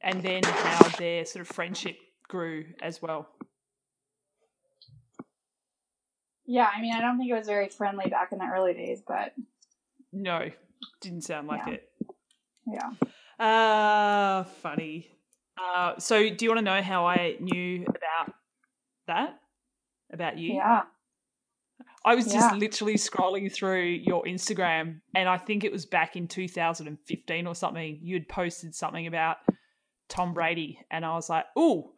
[0.01, 3.29] and then how their sort of friendship grew as well.
[6.45, 9.01] Yeah, I mean, I don't think it was very friendly back in the early days,
[9.05, 9.33] but
[10.13, 10.49] no,
[11.01, 11.73] didn't sound like yeah.
[11.73, 11.89] it.
[12.67, 13.07] Yeah.
[13.39, 15.07] Uh funny.
[15.57, 18.33] Uh, so do you want to know how I knew about
[19.07, 19.39] that?
[20.11, 20.55] About you?
[20.55, 20.83] Yeah.
[22.05, 22.55] I was just yeah.
[22.55, 27.99] literally scrolling through your Instagram, and I think it was back in 2015 or something.
[28.01, 29.37] You had posted something about
[30.07, 31.93] Tom Brady, and I was like, "Oh,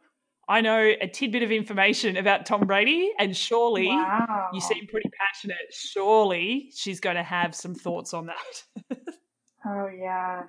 [0.48, 4.48] I know a tidbit of information about Tom Brady, and surely wow.
[4.54, 5.58] you seem pretty passionate.
[5.70, 8.96] Surely she's going to have some thoughts on that."
[9.66, 10.44] oh yeah,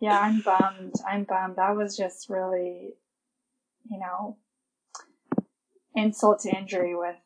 [0.00, 0.18] yeah.
[0.18, 0.94] I'm bummed.
[1.08, 1.56] I'm bummed.
[1.56, 2.94] That was just really,
[3.90, 4.36] you know,
[5.94, 7.16] insult to injury with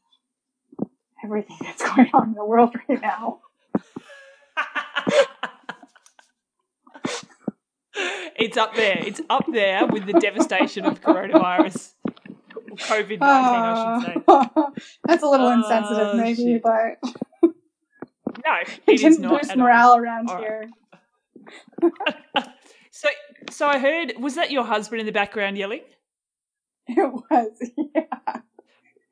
[1.25, 3.41] everything that's going on in the world right now.
[8.37, 8.99] it's up there.
[8.99, 11.93] It's up there with the devastation of coronavirus.
[12.77, 14.85] COVID 19, uh, I should say.
[15.05, 16.63] That's a little uh, insensitive, maybe, shit.
[16.63, 16.99] but.
[18.45, 18.57] No,
[18.87, 19.99] it didn't boost morale all.
[19.99, 20.69] around all here.
[21.81, 22.49] Right.
[22.95, 23.09] So,
[23.51, 25.81] so I heard, was that your husband in the background yelling?
[26.87, 28.41] It was, yeah.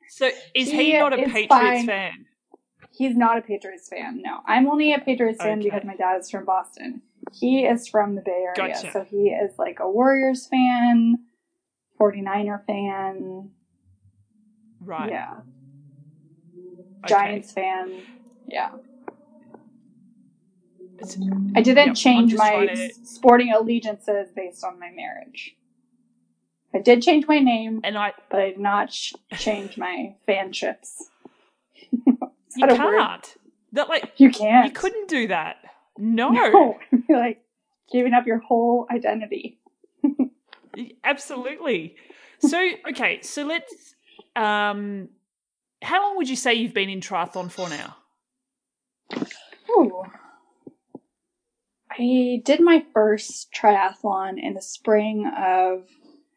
[0.09, 1.87] So is he, he not a Patriots fine.
[1.87, 2.27] fan?
[2.93, 4.21] He's not a Patriots fan.
[4.23, 5.49] No, I'm only a Patriots okay.
[5.49, 7.03] fan because my dad is from Boston.
[7.33, 8.93] He is from the Bay Area, gotcha.
[8.93, 11.19] so he is like a Warriors fan,
[11.99, 13.51] 49er fan.
[14.81, 15.11] Right.
[15.11, 15.33] Yeah.
[17.05, 17.09] Okay.
[17.09, 18.03] Giants fan.
[18.47, 18.71] Yeah.
[21.55, 22.91] I didn't yep, change my to...
[23.05, 25.57] sporting allegiances based on my marriage.
[26.75, 31.03] I did change my name, and I, but I did not ch- change my fanships.
[31.93, 33.35] you can't.
[33.73, 34.67] That like you can't.
[34.67, 35.57] You couldn't do that.
[35.99, 36.79] No, no.
[37.09, 37.43] like
[37.91, 39.59] giving up your whole identity.
[41.05, 41.97] Absolutely.
[42.41, 43.95] So okay, so let's.
[44.35, 45.09] Um,
[45.83, 47.97] how long would you say you've been in triathlon for now?
[49.71, 50.05] Ooh.
[51.99, 55.89] I did my first triathlon in the spring of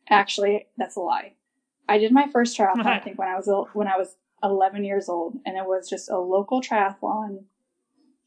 [0.09, 1.33] Actually, that's a lie.
[1.87, 2.85] I did my first triathlon.
[2.85, 6.09] I think when I was when I was 11 years old, and it was just
[6.09, 7.45] a local triathlon,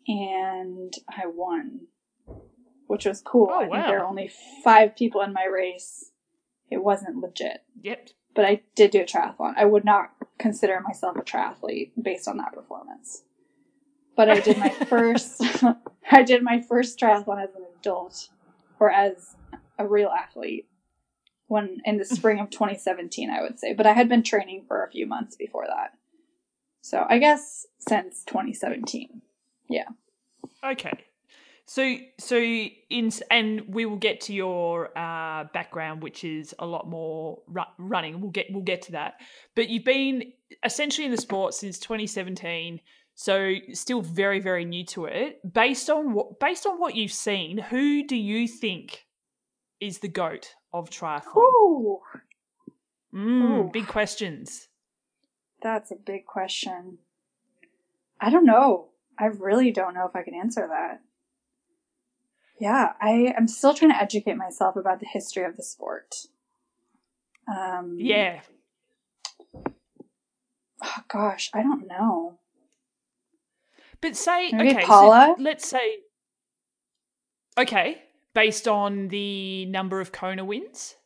[0.07, 1.87] and I won,
[2.87, 3.49] which was cool.
[3.51, 3.73] Oh, I wow.
[3.73, 4.31] think there were only
[4.65, 6.11] five people in my race.
[6.71, 7.63] It wasn't legit.
[7.83, 8.11] Yep.
[8.35, 9.55] But I did do a triathlon.
[9.57, 13.23] I would not consider myself a triathlete based on that performance.
[14.19, 15.41] But I did my first.
[16.11, 18.31] I did my first triathlon as an adult,
[18.81, 19.37] or as
[19.79, 20.67] a real athlete
[21.47, 23.75] when in the spring of 2017, I would say.
[23.75, 25.93] But I had been training for a few months before that.
[26.81, 29.23] So I guess since 2017.
[29.71, 29.85] Yeah.
[30.65, 30.99] Okay.
[31.65, 36.89] So so in and we will get to your uh, background, which is a lot
[36.89, 38.21] more ru- running.
[38.21, 39.21] We'll get we'll get to that.
[39.55, 40.33] But you've been
[40.65, 42.81] essentially in the sport since 2017,
[43.21, 45.41] so still very very new to it.
[45.53, 49.07] Based on what based on what you've seen, who do you think
[49.81, 51.37] is the goat of triathlon?
[51.37, 51.99] Ooh.
[53.13, 53.71] Mm, Ooh.
[53.73, 54.69] Big questions.
[55.61, 56.99] That's a big question.
[58.21, 58.91] I don't know.
[59.19, 61.01] I really don't know if I can answer that.
[62.61, 66.15] Yeah, I am still trying to educate myself about the history of the sport.
[67.53, 68.43] Um, Yeah.
[70.85, 72.39] Oh gosh, I don't know.
[74.01, 75.99] But say Maybe okay, so let's say
[77.59, 78.03] okay,
[78.35, 80.97] based on the number of Kona wins.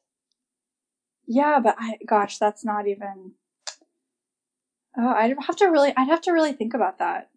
[1.26, 3.32] Yeah, but I gosh, that's not even.
[4.98, 7.30] Oh, I'd have to really, I'd have to really think about that.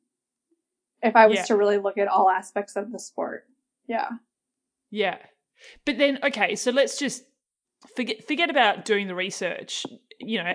[1.01, 1.43] If I was Yeah.
[1.45, 3.47] to really look at all aspects of the sport,
[3.87, 4.09] yeah.
[4.89, 5.17] Yeah.
[5.85, 7.23] But then okay, so let's just
[7.95, 9.85] forget forget about doing the research,
[10.19, 10.53] you know,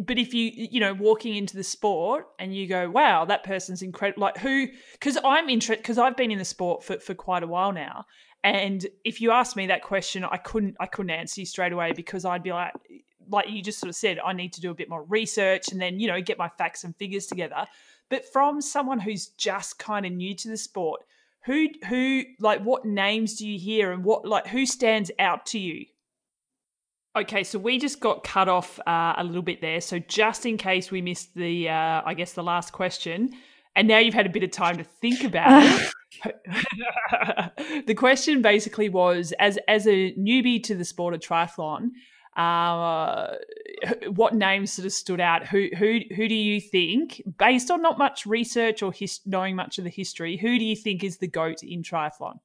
[0.00, 3.82] but if you you know walking into the sport and you go, "Wow, that person's
[3.82, 4.68] incredible." Like who
[5.00, 8.06] cuz I'm interested cuz I've been in the sport for for quite a while now.
[8.44, 11.92] And if you asked me that question, I couldn't I couldn't answer you straight away
[11.92, 12.72] because I'd be like
[13.28, 15.80] like you just sort of said, I need to do a bit more research and
[15.80, 17.66] then, you know, get my facts and figures together.
[18.08, 21.02] But from someone who's just kind of new to the sport,
[21.44, 25.58] who who like what names do you hear and what like who stands out to
[25.58, 25.86] you?
[27.16, 29.80] Okay, so we just got cut off uh, a little bit there.
[29.80, 33.30] So just in case we missed the, uh, I guess the last question,
[33.74, 35.92] and now you've had a bit of time to think about it.
[37.86, 41.90] the question basically was, as as a newbie to the sport of triathlon,
[42.36, 43.34] uh,
[44.08, 45.46] what names sort of stood out?
[45.46, 49.78] Who who who do you think, based on not much research or his, knowing much
[49.78, 52.38] of the history, who do you think is the goat in triathlon?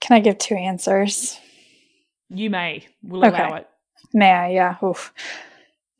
[0.00, 1.38] Can I give two answers?
[2.30, 2.86] You may.
[3.02, 3.38] We'll Okay.
[3.38, 3.68] allow it.
[4.12, 4.48] May I?
[4.50, 4.76] Yeah.
[4.82, 5.12] Oof.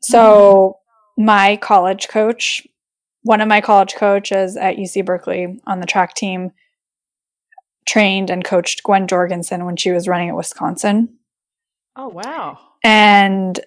[0.01, 0.77] So,
[1.17, 1.25] mm-hmm.
[1.25, 2.65] my college coach,
[3.23, 6.51] one of my college coaches at UC Berkeley on the track team,
[7.87, 11.17] trained and coached Gwen Jorgensen when she was running at Wisconsin.
[11.95, 12.59] Oh wow.
[12.83, 13.59] And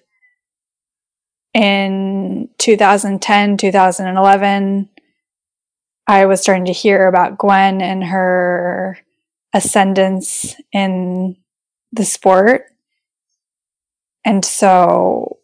[1.53, 4.89] in 2010, 2011,
[6.07, 8.97] I was starting to hear about Gwen and her
[9.53, 11.37] ascendance in
[11.93, 12.65] the sport.
[14.25, 15.37] And so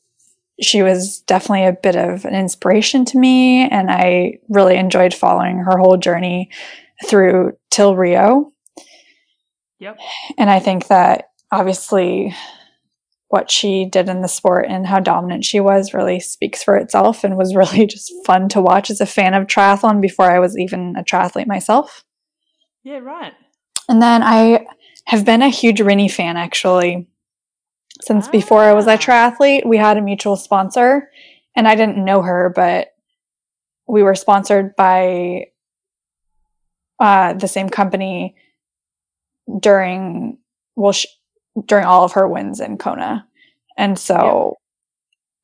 [0.62, 3.70] she was definitely a bit of an inspiration to me.
[3.70, 6.50] And I really enjoyed following her whole journey
[7.06, 8.52] through till Rio.
[9.80, 9.98] Yep.
[10.38, 12.36] And I think that obviously
[13.30, 17.24] what she did in the sport and how dominant she was really speaks for itself
[17.24, 20.58] and was really just fun to watch as a fan of triathlon before I was
[20.58, 22.04] even a triathlete myself.
[22.84, 22.98] Yeah.
[22.98, 23.34] Right.
[23.88, 24.66] And then I
[25.06, 27.08] have been a huge Rinny fan actually.
[28.02, 28.98] Since before I was a Ah.
[28.98, 31.10] triathlete, we had a mutual sponsor
[31.56, 32.90] and I didn't know her, but
[33.88, 35.48] we were sponsored by
[37.00, 38.36] uh, the same company
[39.60, 40.38] during,
[40.76, 41.08] well, sh-
[41.66, 43.26] during all of her wins in Kona.
[43.78, 44.58] And so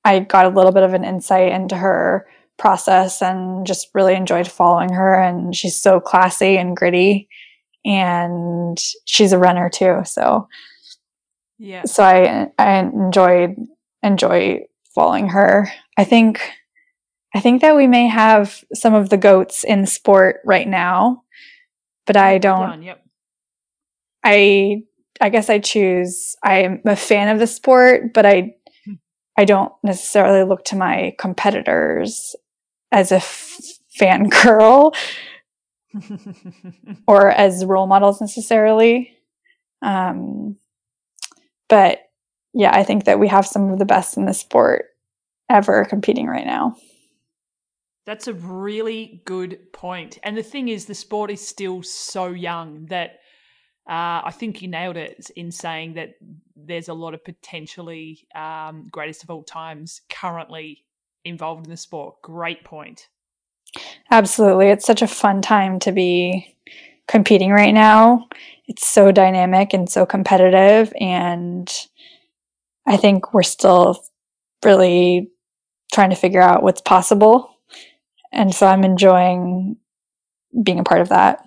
[0.03, 4.47] I got a little bit of an insight into her process and just really enjoyed
[4.47, 5.15] following her.
[5.15, 7.27] And she's so classy and gritty
[7.85, 10.01] and she's a runner too.
[10.05, 10.47] So,
[11.59, 11.83] Yeah.
[11.83, 13.55] so I, I enjoyed,
[14.03, 15.71] enjoy following her.
[15.97, 16.41] I think,
[17.33, 21.23] I think that we may have some of the goats in sport right now,
[22.05, 23.01] but I don't, Yep.
[24.23, 24.83] I
[25.21, 28.93] I guess I choose I'm a fan of the sport, but I hmm.
[29.37, 32.35] I don't necessarily look to my competitors
[32.91, 33.59] as a f-
[33.97, 34.93] fan girl
[37.08, 39.15] or as role models necessarily.
[39.81, 40.58] Um,
[41.69, 41.99] but
[42.53, 44.86] yeah, I think that we have some of the best in the sport
[45.49, 46.75] ever competing right now.
[48.05, 50.19] That's a really good point.
[50.23, 53.19] And the thing is, the sport is still so young that
[53.88, 56.15] uh, I think you nailed it in saying that
[56.55, 60.86] there's a lot of potentially um, greatest of all times currently
[61.23, 62.21] involved in the sport.
[62.21, 63.08] Great point.
[64.11, 64.67] Absolutely.
[64.67, 66.55] It's such a fun time to be
[67.07, 68.27] competing right now.
[68.67, 70.93] It's so dynamic and so competitive.
[70.99, 71.71] And
[72.85, 74.03] I think we're still
[74.63, 75.32] really
[75.93, 77.49] trying to figure out what's possible.
[78.32, 79.78] And so I'm enjoying
[80.63, 81.45] being a part of that.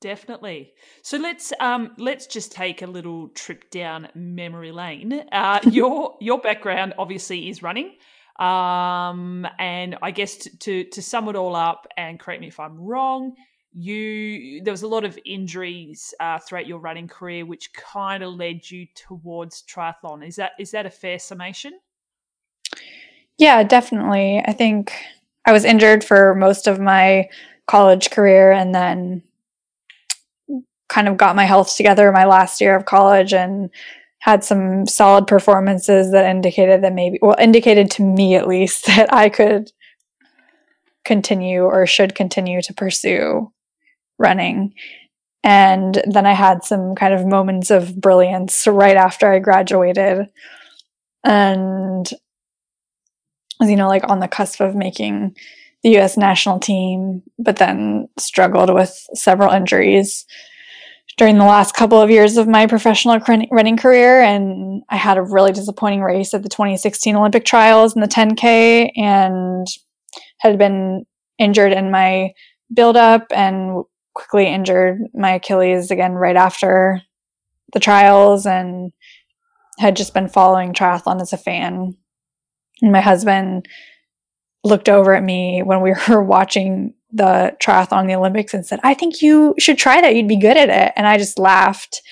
[0.00, 0.72] Definitely.
[1.02, 5.24] So let's um let's just take a little trip down memory lane.
[5.32, 7.96] Uh, your your background obviously is running,
[8.38, 12.60] um, and I guess to, to to sum it all up, and correct me if
[12.60, 13.34] I'm wrong.
[13.72, 18.34] You there was a lot of injuries uh, throughout your running career, which kind of
[18.34, 20.26] led you towards triathlon.
[20.26, 21.78] Is that is that a fair summation?
[23.38, 24.42] Yeah, definitely.
[24.44, 24.92] I think
[25.44, 27.28] I was injured for most of my
[27.66, 29.22] college career and then
[30.88, 33.70] kind of got my health together my last year of college and
[34.28, 39.12] had some solid performances that indicated that maybe well indicated to me at least that
[39.12, 39.72] I could
[41.04, 43.50] continue or should continue to pursue
[44.18, 44.74] running.
[45.42, 50.26] And then I had some kind of moments of brilliance right after I graduated.
[51.24, 52.10] And
[53.58, 55.36] was, you know, like on the cusp of making
[55.82, 60.26] the US national team, but then struggled with several injuries
[61.18, 63.18] during the last couple of years of my professional
[63.50, 64.22] running career.
[64.22, 68.92] And I had a really disappointing race at the 2016 Olympic trials in the 10K
[68.96, 69.66] and
[70.38, 71.04] had been
[71.38, 72.30] injured in my
[72.72, 73.82] build up and
[74.14, 77.02] quickly injured my Achilles again right after
[77.72, 78.92] the trials and
[79.78, 81.96] had just been following triathlon as a fan.
[82.80, 83.66] And my husband
[84.62, 88.94] looked over at me when we were watching the triathlon the Olympics and said, I
[88.94, 90.14] think you should try that.
[90.14, 90.92] You'd be good at it.
[90.96, 92.02] And I just laughed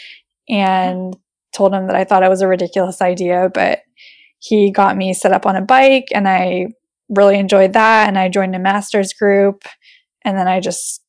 [0.48, 1.16] and
[1.54, 3.80] told him that I thought it was a ridiculous idea, but
[4.38, 6.68] he got me set up on a bike and I
[7.08, 8.08] really enjoyed that.
[8.08, 9.64] And I joined a master's group.
[10.22, 11.02] And then I just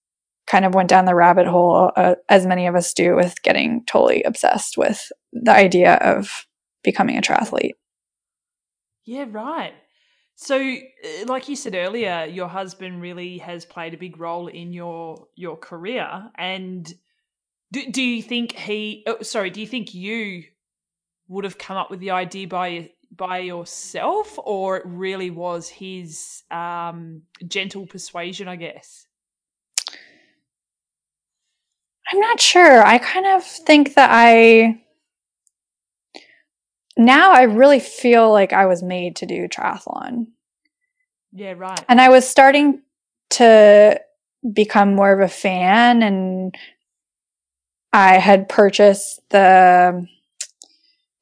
[0.46, 3.84] kind of went down the rabbit hole, uh, as many of us do, with getting
[3.86, 6.46] totally obsessed with the idea of
[6.84, 7.74] becoming a triathlete.
[9.06, 9.74] Yeah, right.
[10.40, 14.72] So, uh, like you said earlier, your husband really has played a big role in
[14.72, 16.30] your your career.
[16.36, 16.88] And
[17.72, 19.04] do, do you think he?
[19.08, 20.44] Oh, sorry, do you think you
[21.28, 26.44] would have come up with the idea by by yourself, or it really was his
[26.52, 28.48] um, gentle persuasion?
[28.48, 29.08] I guess.
[32.12, 32.86] I'm not sure.
[32.86, 34.84] I kind of think that I
[36.98, 40.28] now I really feel like I was made to do triathlon.
[41.32, 41.84] Yeah, right.
[41.88, 42.82] And I was starting
[43.32, 44.00] to
[44.54, 46.56] become more of a fan and
[47.94, 50.08] I had purchased the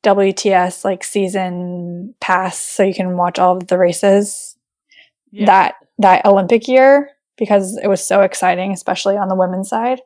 [0.04, 4.58] WTS like season pass so you can watch all of the races
[5.32, 5.46] yeah.
[5.46, 10.02] that that Olympic year because it was so exciting especially on the women's side.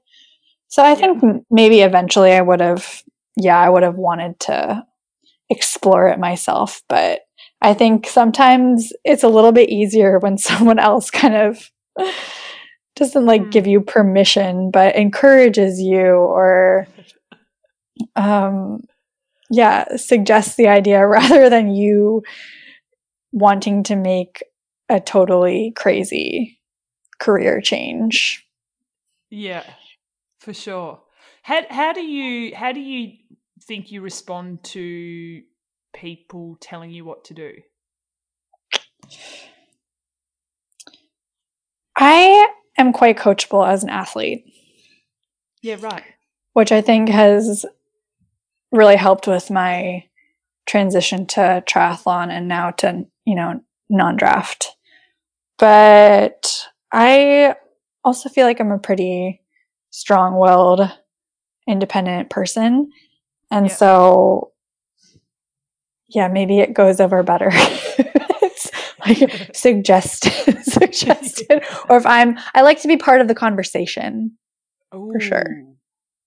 [0.68, 3.04] So I think maybe eventually I would have
[3.36, 4.86] yeah, I would have wanted to
[5.50, 6.82] explore it myself.
[6.88, 7.22] But
[7.62, 11.70] I think sometimes it's a little bit easier when someone else kind of
[12.96, 13.52] doesn't like mm.
[13.52, 16.88] give you permission, but encourages you or,
[18.16, 18.82] um,
[19.50, 22.24] yeah, suggests the idea rather than you
[23.32, 24.44] wanting to make
[24.90, 26.60] a totally crazy
[27.20, 28.46] career change.
[29.30, 29.64] Yeah,
[30.40, 31.02] for sure.
[31.44, 33.14] How how do you how do you
[33.70, 35.44] think you respond to
[35.94, 37.54] people telling you what to do?
[41.96, 42.50] I
[42.80, 44.44] am quite coachable as an athlete.
[45.62, 46.04] Yeah, right.
[46.54, 47.64] Which I think has
[48.72, 50.06] really helped with my
[50.66, 54.76] transition to triathlon and now to, you know, non draft.
[55.60, 57.54] But I
[58.04, 59.42] also feel like I'm a pretty
[59.92, 60.90] strong willed,
[61.68, 62.92] independent person.
[63.52, 63.76] And yeah.
[63.76, 64.52] so,
[66.08, 67.50] yeah, maybe it goes over better.
[67.52, 68.72] it's
[69.06, 71.64] like suggested, suggested.
[71.90, 74.38] or if I'm, I like to be part of the conversation
[74.94, 75.64] Ooh, for sure.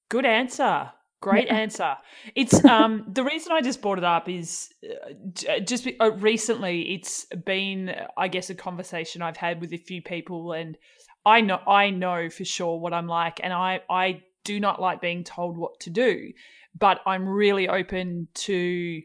[0.09, 0.91] Good answer.
[1.21, 1.55] Great yeah.
[1.55, 1.97] answer.
[2.35, 7.27] It's um the reason I just brought it up is uh, just uh, recently it's
[7.47, 10.77] been I guess a conversation I've had with a few people and
[11.25, 15.01] I know I know for sure what I'm like and I I do not like
[15.01, 16.33] being told what to do
[16.79, 19.03] but I'm really open to,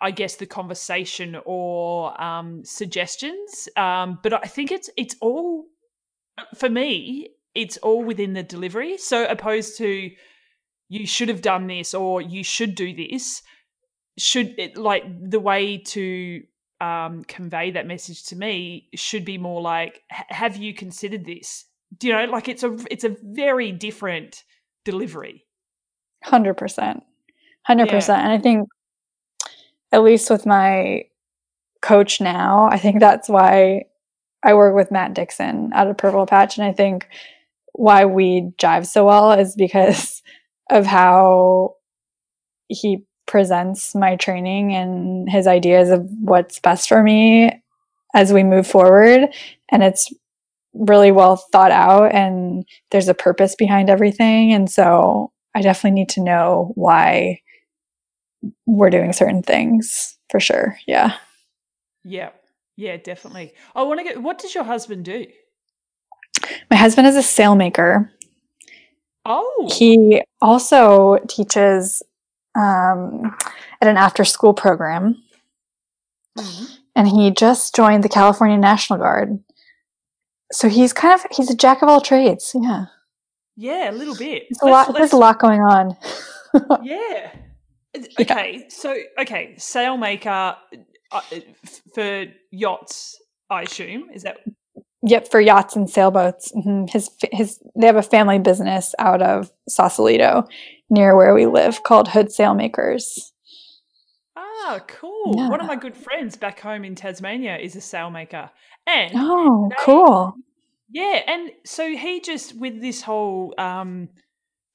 [0.00, 3.68] I guess, the conversation or um, suggestions.
[3.76, 5.66] Um, but I think it's it's all
[6.56, 7.30] for me.
[7.54, 8.98] It's all within the delivery.
[8.98, 10.10] So opposed to
[10.88, 13.42] you should have done this or you should do this.
[14.18, 16.42] Should it like the way to
[16.80, 21.64] um, convey that message to me should be more like, have you considered this?
[21.96, 24.42] Do you know, like it's a it's a very different
[24.84, 25.45] delivery.
[26.26, 27.04] Hundred percent,
[27.62, 28.24] hundred percent.
[28.24, 28.68] And I think,
[29.92, 31.04] at least with my
[31.82, 33.84] coach now, I think that's why
[34.42, 37.06] I work with Matt Dixon out of Purple Patch, and I think
[37.74, 40.20] why we jive so well is because
[40.70, 41.76] of how
[42.66, 47.52] he presents my training and his ideas of what's best for me
[48.16, 49.28] as we move forward
[49.70, 50.12] and it's
[50.74, 56.10] really well thought out and there's a purpose behind everything and so I definitely need
[56.10, 57.40] to know why
[58.66, 60.76] we're doing certain things for sure.
[60.86, 61.16] Yeah.
[62.04, 62.28] Yeah.
[62.76, 63.54] Yeah, definitely.
[63.74, 65.26] I want to get what does your husband do?
[66.70, 68.10] My husband is a sailmaker.
[69.24, 69.70] Oh.
[69.74, 72.02] He also teaches
[72.54, 73.34] um,
[73.80, 75.22] at an after school program.
[76.36, 76.64] Mm-hmm.
[76.96, 79.38] And he just joined the California National Guard.
[80.52, 82.54] So he's kind of he's a jack of all trades.
[82.54, 82.86] Yeah.
[83.56, 84.44] Yeah, a little bit.
[84.50, 84.94] There's a lot.
[84.94, 85.96] There's a lot going on.
[86.82, 87.32] yeah.
[88.20, 90.56] Okay, so okay, sailmaker
[91.10, 91.20] uh,
[91.94, 94.10] for yachts, I assume.
[94.12, 94.38] Is that?
[95.02, 96.52] Yep, for yachts and sailboats.
[96.52, 96.86] Mm-hmm.
[96.88, 100.44] His his they have a family business out of Sausalito,
[100.90, 103.30] near where we live, called Hood Sailmakers.
[104.36, 105.34] Ah, cool.
[105.36, 105.48] Yeah.
[105.48, 108.50] One of my good friends back home in Tasmania is a sailmaker,
[108.86, 110.34] and oh, they, cool.
[110.88, 114.08] Yeah, and so he just with this whole um,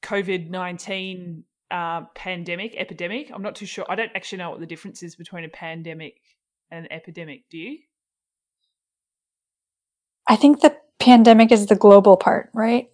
[0.03, 3.32] COVID nineteen uh, pandemic, epidemic.
[3.34, 3.86] I'm not too sure.
[3.88, 6.22] I don't actually know what the difference is between a pandemic
[6.70, 7.43] and an epidemic.
[7.49, 7.80] Do you?
[10.28, 12.89] I think the pandemic is the global part, right?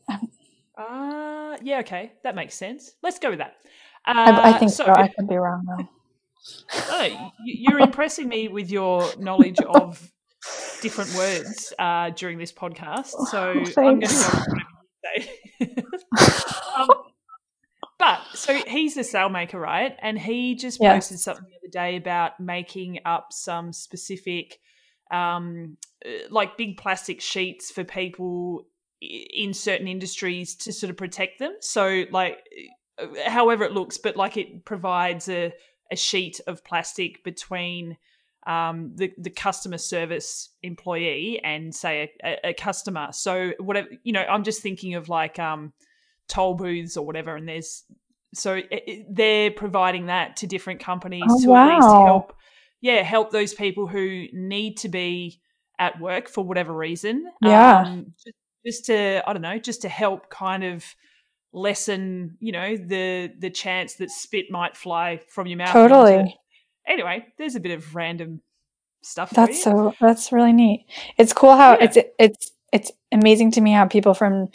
[0.78, 2.12] Uh, yeah, okay.
[2.24, 2.92] That makes sense.
[3.02, 3.56] Let's go with that.
[4.06, 4.86] Uh, I, I, think so.
[4.86, 4.94] so.
[4.94, 5.90] I could be wrong, though.
[6.90, 10.12] oh, you're impressing me with your knowledge of
[10.82, 13.12] different words uh, during this podcast.
[13.28, 15.30] So oh, I'm going to go whatever
[15.60, 15.84] you say.
[16.78, 16.88] um,
[18.00, 19.96] but so he's a sailmaker, right?
[20.02, 20.94] And he just yeah.
[20.94, 24.60] posted something the other day about making up some specific,
[25.12, 28.68] um, uh, like big plastic sheets for people
[29.02, 31.56] in certain industries to sort of protect them.
[31.62, 32.38] So, like,
[33.00, 35.54] uh, however it looks, but like it provides a,
[35.92, 37.98] a sheet of plastic between
[38.48, 43.10] um, the the customer service employee and say a, a, customer.
[43.12, 45.74] So whatever you know, I'm just thinking of like um,
[46.30, 47.84] toll booths or whatever, and there's
[48.34, 51.70] so it, they're providing that to different companies oh, to wow.
[51.70, 52.34] at least help,
[52.80, 55.42] yeah, help those people who need to be
[55.78, 57.26] at work for whatever reason.
[57.42, 60.86] Yeah, um, just, just to I don't know, just to help kind of
[61.52, 65.74] lessen, you know, the the chance that spit might fly from your mouth.
[65.74, 66.34] Totally.
[66.88, 68.42] Anyway, there's a bit of random
[69.04, 69.30] stuff.
[69.32, 70.86] That's so that's really neat.
[71.18, 71.84] It's cool how yeah.
[71.86, 74.50] it's it's it's amazing to me how people from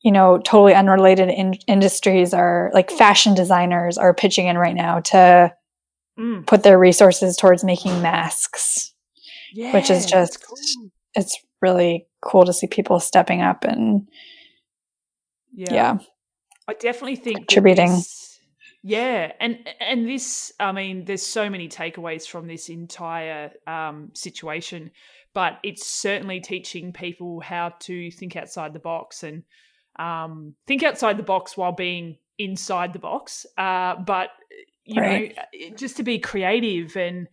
[0.00, 5.00] you know, totally unrelated in- industries are like fashion designers are pitching in right now
[5.00, 5.52] to
[6.18, 6.46] mm.
[6.46, 8.92] put their resources towards making masks,
[9.52, 10.56] yeah, which is just, cool.
[11.14, 14.08] it's really cool to see people stepping up and,
[15.52, 15.74] yeah.
[15.74, 15.98] yeah.
[16.68, 18.00] I definitely think contributing.
[18.82, 24.92] Yeah, and and this, I mean, there's so many takeaways from this entire um, situation,
[25.34, 29.42] but it's certainly teaching people how to think outside the box and
[29.98, 33.46] um, think outside the box while being inside the box.
[33.56, 34.30] Uh, but
[34.84, 35.36] you right.
[35.36, 37.26] know, just to be creative and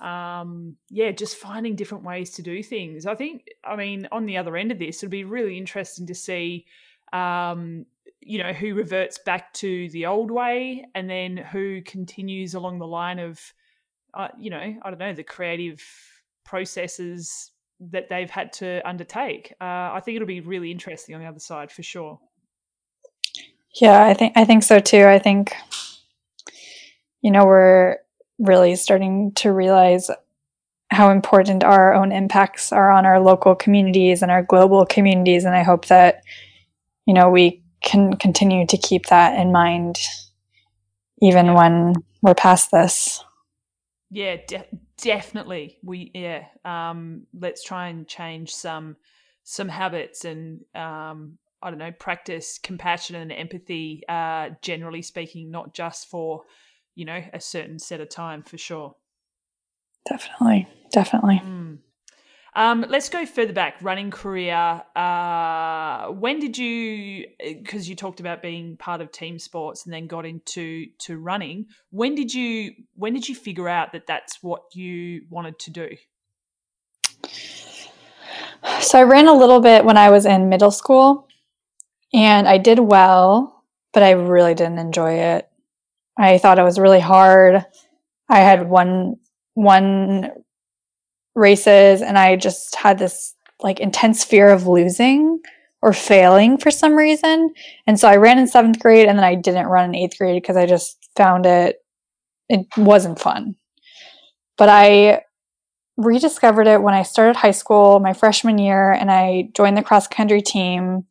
[0.00, 3.06] um, yeah, just finding different ways to do things.
[3.06, 6.14] I think, I mean, on the other end of this, it'll be really interesting to
[6.14, 6.66] see,
[7.12, 7.86] um,
[8.28, 12.86] you know, who reverts back to the old way and then who continues along the
[12.86, 13.40] line of,
[14.12, 15.82] uh, you know, I don't know, the creative
[16.44, 19.54] processes that they've had to undertake.
[19.58, 19.64] Uh,
[19.94, 22.20] I think it'll be really interesting on the other side for sure.
[23.80, 25.06] Yeah, I think I think so too.
[25.06, 25.54] I think
[27.22, 27.96] you know we're
[28.38, 30.10] really starting to realize
[30.90, 35.54] how important our own impacts are on our local communities and our global communities and
[35.54, 36.22] I hope that
[37.06, 39.98] you know we can continue to keep that in mind
[41.20, 41.54] even yeah.
[41.54, 43.24] when we're past this.
[44.10, 44.66] Yeah, de-
[44.96, 45.78] definitely.
[45.82, 46.46] We yeah.
[46.64, 48.96] Um, let's try and change some
[49.44, 54.02] some habits and um, I don't know, practice compassion and empathy.
[54.08, 56.42] Uh, generally speaking, not just for
[56.94, 58.94] you know a certain set of time, for sure.
[60.08, 61.42] Definitely, definitely.
[61.44, 61.78] Mm.
[62.54, 63.76] Um, let's go further back.
[63.82, 64.82] Running career.
[64.96, 67.26] Uh, when did you?
[67.38, 71.66] Because you talked about being part of team sports and then got into to running.
[71.90, 72.72] When did you?
[72.94, 75.88] When did you figure out that that's what you wanted to do?
[78.80, 81.28] So I ran a little bit when I was in middle school,
[82.12, 85.48] and I did well, but I really didn't enjoy it.
[86.16, 87.64] I thought it was really hard.
[88.28, 89.16] I had one
[89.54, 90.30] one
[91.38, 95.40] races and I just had this like intense fear of losing
[95.80, 97.50] or failing for some reason.
[97.86, 100.40] And so I ran in seventh grade and then I didn't run in eighth grade
[100.40, 101.76] because I just found it,
[102.48, 103.54] it wasn't fun.
[104.56, 105.22] But I
[105.96, 110.06] rediscovered it when I started high school, my freshman year, and I joined the cross
[110.06, 111.04] country team.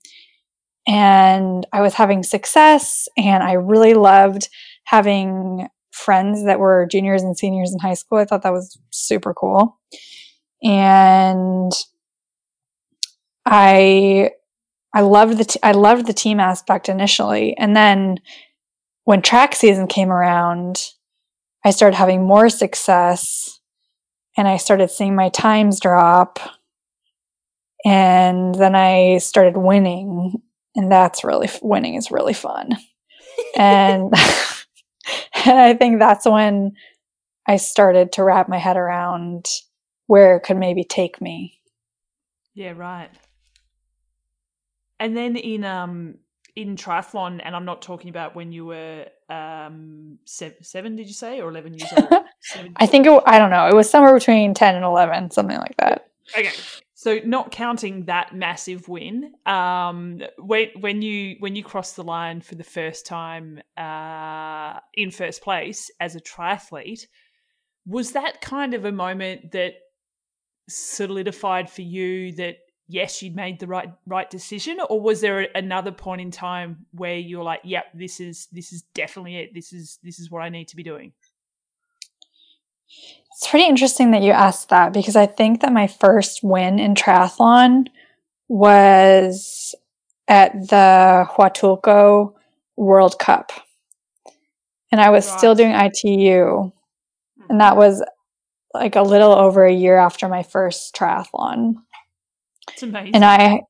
[0.87, 4.47] And I was having success and I really loved
[4.85, 8.19] having friends that were juniors and seniors in high school.
[8.19, 9.77] I thought that was super cool.
[10.67, 11.71] And
[13.45, 14.31] I
[14.93, 17.57] I loved the t- I loved the team aspect initially.
[17.57, 18.17] And then
[19.05, 20.89] when track season came around,
[21.63, 23.59] I started having more success
[24.37, 26.39] and I started seeing my times drop.
[27.85, 30.41] And then I started winning
[30.75, 32.77] and that's really winning is really fun.
[33.55, 34.13] and
[35.45, 36.73] and I think that's when
[37.47, 39.45] I started to wrap my head around
[40.07, 41.59] where it could maybe take me.
[42.53, 43.09] Yeah, right.
[44.99, 46.15] And then in um
[46.55, 51.13] in triathlon, and I'm not talking about when you were um seven, seven did you
[51.13, 52.09] say, or eleven years old?
[52.77, 53.67] I think it, I don't know.
[53.67, 56.09] It was somewhere between ten and eleven, something like that.
[56.37, 56.51] Okay,
[56.95, 62.41] so not counting that massive win, um, when when you when you crossed the line
[62.41, 67.05] for the first time uh, in first place as a triathlete,
[67.85, 69.73] was that kind of a moment that
[70.67, 72.57] solidified for you that
[72.87, 77.15] yes, you'd made the right right decision, or was there another point in time where
[77.15, 79.53] you're like, "Yep, this is this is definitely it.
[79.53, 81.13] This is this is what I need to be doing."
[83.33, 86.95] It's pretty interesting that you asked that because I think that my first win in
[86.95, 87.87] triathlon
[88.47, 89.75] was
[90.27, 92.33] at the Huatulco
[92.75, 93.51] World Cup.
[94.91, 96.71] And I was still doing ITU.
[97.49, 98.03] And that was
[98.73, 101.75] like a little over a year after my first triathlon.
[102.71, 103.15] It's amazing.
[103.15, 103.61] And I,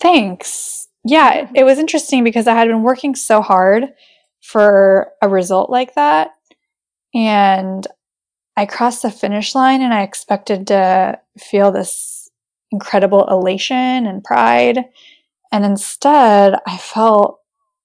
[0.00, 0.88] thanks.
[1.04, 3.88] Yeah, it was interesting because I had been working so hard
[4.40, 6.30] for a result like that.
[7.14, 7.86] And
[8.56, 12.30] I crossed the finish line and I expected to feel this
[12.70, 14.84] incredible elation and pride.
[15.50, 17.40] And instead, I felt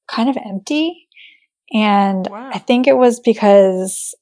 [0.07, 1.07] kind of empty.
[1.73, 2.51] And wow.
[2.53, 4.13] I think it was because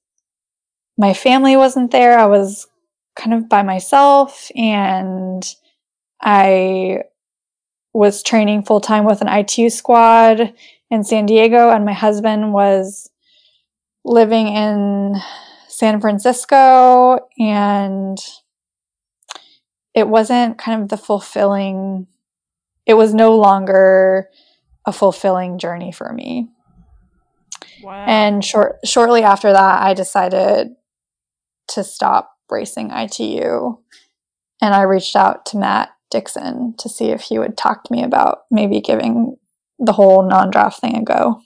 [0.97, 2.17] my family wasn't there.
[2.17, 2.67] I was
[3.15, 5.43] kind of by myself and
[6.21, 7.03] I
[7.93, 10.53] was training full time with an ITU squad
[10.89, 13.09] in San Diego, and my husband was
[14.03, 15.15] living in
[15.67, 18.17] San Francisco, and
[19.93, 22.07] it wasn't kind of the fulfilling,
[22.85, 24.29] it was no longer
[24.85, 26.49] a fulfilling journey for me.
[27.81, 28.05] Wow.
[28.07, 30.75] And short, shortly after that, I decided
[31.69, 33.77] to stop racing ITU.
[34.61, 38.03] And I reached out to Matt Dixon to see if he would talk to me
[38.03, 39.37] about maybe giving
[39.79, 41.41] the whole non draft thing a go.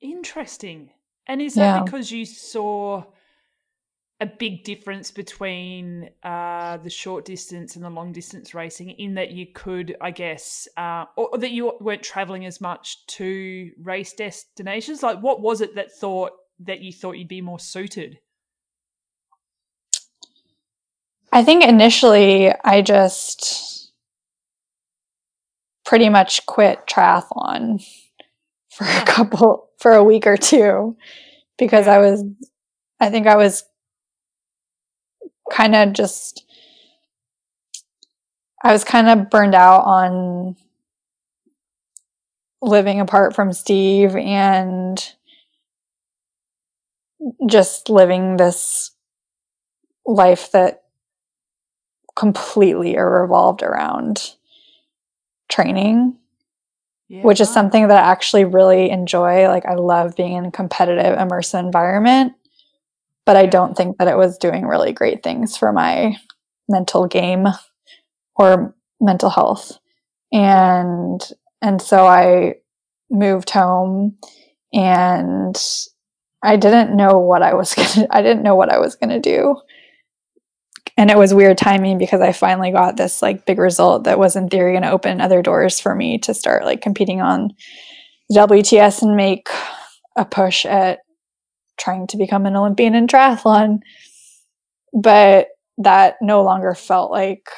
[0.00, 0.90] Interesting.
[1.26, 1.82] And is that yeah.
[1.82, 3.04] because you saw
[4.20, 9.32] a big difference between uh, the short distance and the long distance racing in that
[9.32, 14.14] you could, I guess, uh, or, or that you weren't traveling as much to race
[14.14, 15.02] destinations?
[15.02, 18.18] Like, what was it that thought that you thought you'd be more suited?
[21.32, 23.92] I think initially I just
[25.84, 27.84] pretty much quit triathlon
[28.70, 30.96] for a couple for a week or two
[31.58, 32.24] because I was
[33.00, 33.64] I think I was
[35.50, 36.44] kind of just
[38.62, 40.56] I was kind of burned out on
[42.62, 45.12] living apart from Steve and
[47.48, 48.92] just living this
[50.04, 50.82] life that
[52.14, 54.34] completely revolved around
[55.48, 56.16] training,
[57.08, 57.22] yeah.
[57.22, 59.48] which is something that I actually really enjoy.
[59.48, 62.32] Like I love being in a competitive, immersive environment,
[63.24, 66.16] but I don't think that it was doing really great things for my
[66.68, 67.46] mental game
[68.34, 69.78] or mental health.
[70.32, 71.20] And
[71.62, 72.56] and so I
[73.10, 74.16] moved home
[74.72, 75.56] and
[76.46, 79.56] I didn't know what I was to I didn't know what I was to do
[80.96, 84.34] and it was weird timing because I finally got this like big result that was
[84.34, 87.50] in theory to open other doors for me to start like competing on
[88.32, 89.48] WTS and make
[90.16, 91.00] a push at
[91.78, 93.80] trying to become an Olympian in triathlon.
[94.94, 97.48] But that no longer felt like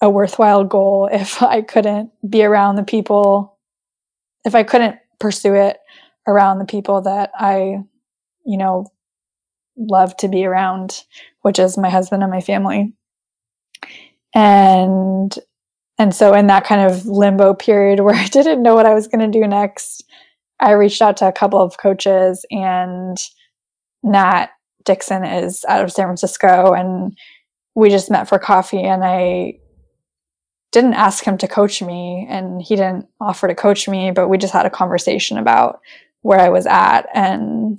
[0.00, 3.56] a worthwhile goal if I couldn't be around the people,
[4.44, 5.78] if I couldn't pursue it
[6.26, 7.82] around the people that I,
[8.44, 8.86] you know,
[9.76, 11.02] love to be around,
[11.42, 12.94] which is my husband and my family.
[14.34, 15.36] And
[15.96, 19.06] and so in that kind of limbo period where I didn't know what I was
[19.06, 20.04] going to do next,
[20.60, 23.16] I reached out to a couple of coaches and
[24.02, 24.50] Matt
[24.84, 27.16] Dixon is out of San Francisco and
[27.74, 29.58] we just met for coffee and I
[30.72, 34.38] didn't ask him to coach me and he didn't offer to coach me, but we
[34.38, 35.80] just had a conversation about
[36.24, 37.78] where I was at and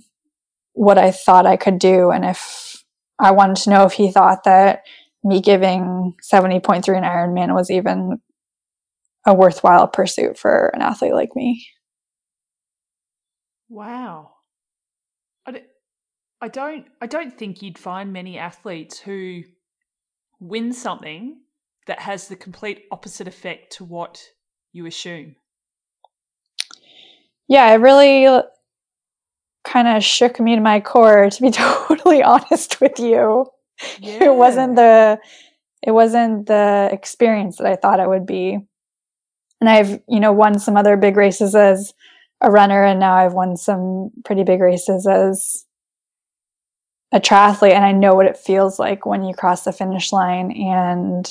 [0.73, 2.11] what I thought I could do.
[2.11, 2.83] And if
[3.17, 4.83] I wanted to know if he thought that
[5.23, 8.21] me giving 70.3 an Ironman was even
[9.25, 11.65] a worthwhile pursuit for an athlete like me.
[13.67, 14.33] Wow.
[15.47, 19.41] I don't I don't think you'd find many athletes who
[20.39, 21.39] win something
[21.87, 24.21] that has the complete opposite effect to what
[24.71, 25.35] you assume?
[27.47, 28.41] Yeah, it really
[29.63, 33.47] kind of shook me to my core to be totally honest with you.
[33.99, 34.25] Yeah.
[34.25, 35.19] It wasn't the
[35.81, 38.57] it wasn't the experience that I thought it would be.
[39.61, 41.93] And I've, you know, won some other big races as
[42.41, 45.65] a runner and now I've won some pretty big races as
[47.11, 50.51] a triathlete and I know what it feels like when you cross the finish line
[50.51, 51.29] and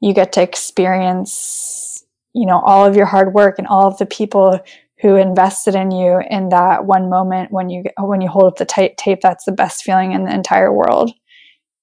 [0.00, 2.04] you get to experience,
[2.34, 4.60] you know, all of your hard work and all of the people
[5.02, 8.64] who invested in you in that one moment when you when you hold up the
[8.64, 11.12] tight tape that's the best feeling in the entire world.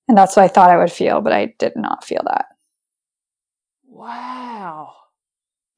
[0.08, 2.46] And that's what i thought i would feel but i did not feel that.
[3.86, 4.94] Wow.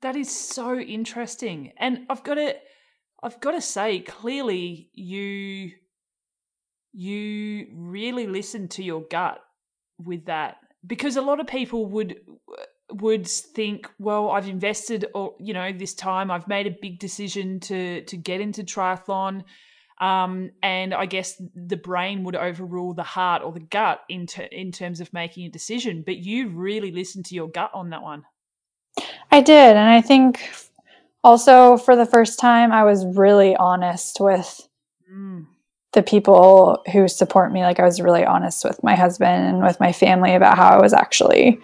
[0.04, 1.74] That is so interesting.
[1.78, 2.56] And i've got to
[3.24, 5.72] i've got to say clearly you
[6.94, 9.40] you really listened to your gut
[9.98, 12.18] with that because a lot of people would
[12.92, 17.60] would think, well, I've invested, or you know, this time I've made a big decision
[17.62, 19.44] to to get into triathlon,
[20.00, 24.50] um, and I guess the brain would overrule the heart or the gut in ter-
[24.52, 26.04] in terms of making a decision.
[26.06, 28.26] But you really listened to your gut on that one.
[29.32, 30.52] I did, and I think
[31.24, 34.68] also for the first time, I was really honest with.
[35.12, 35.48] Mm.
[35.94, 39.78] The people who support me, like I was really honest with my husband and with
[39.82, 41.60] my family about how I was actually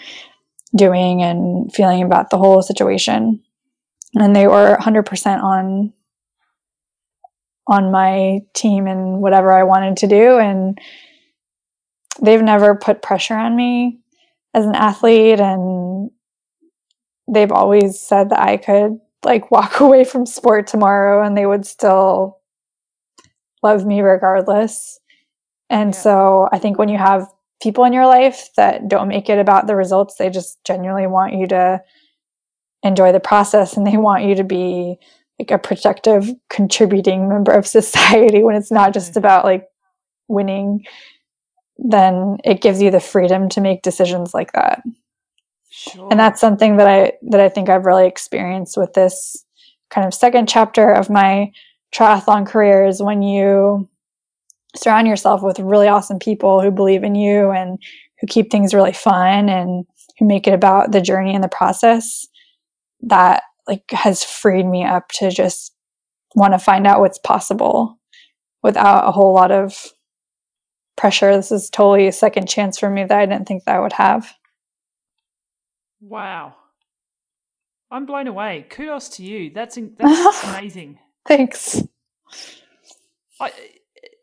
[0.75, 3.41] doing and feeling about the whole situation.
[4.15, 5.93] And they were 100% on
[7.69, 10.79] on my team and whatever I wanted to do and
[12.21, 13.99] they've never put pressure on me
[14.53, 16.09] as an athlete and
[17.31, 21.65] they've always said that I could like walk away from sport tomorrow and they would
[21.65, 22.39] still
[23.61, 24.99] love me regardless.
[25.69, 25.99] And yeah.
[25.99, 27.27] so I think when you have
[27.61, 30.15] people in your life that don't make it about the results.
[30.15, 31.81] They just genuinely want you to
[32.83, 34.97] enjoy the process and they want you to be
[35.39, 39.19] like a productive, contributing member of society when it's not just mm-hmm.
[39.19, 39.67] about like
[40.27, 40.85] winning.
[41.77, 44.81] Then it gives you the freedom to make decisions like that.
[45.69, 46.07] Sure.
[46.09, 49.45] And that's something that I that I think I've really experienced with this
[49.91, 51.51] kind of second chapter of my
[51.93, 53.87] triathlon career is when you
[54.77, 57.79] surround yourself with really awesome people who believe in you and
[58.19, 59.85] who keep things really fun and
[60.17, 62.25] who make it about the journey and the process
[63.01, 65.73] that like has freed me up to just
[66.35, 67.99] want to find out what's possible
[68.63, 69.87] without a whole lot of
[70.95, 71.35] pressure.
[71.35, 73.93] This is totally a second chance for me that i didn't think that i would
[73.93, 74.33] have.
[76.01, 76.55] Wow.
[77.89, 78.65] I'm blown away.
[78.69, 79.51] Kudos to you.
[79.53, 80.99] That's that's amazing.
[81.25, 81.83] Thanks.
[83.39, 83.51] I,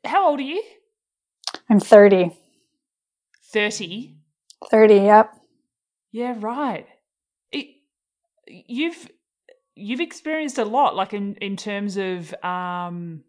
[0.04, 0.62] how old are you?
[1.68, 2.30] I'm 30.
[3.52, 4.16] 30?
[4.70, 5.30] 30, yep.
[6.12, 6.86] Yeah, right.
[7.52, 7.66] It,
[8.46, 9.08] you've
[9.74, 13.22] you've experienced a lot like in in terms of um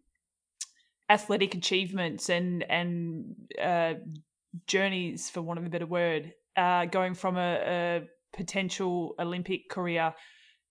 [1.09, 3.93] athletic achievements and and uh
[4.67, 8.01] journeys for want of a better word uh going from a, a
[8.36, 10.13] potential olympic career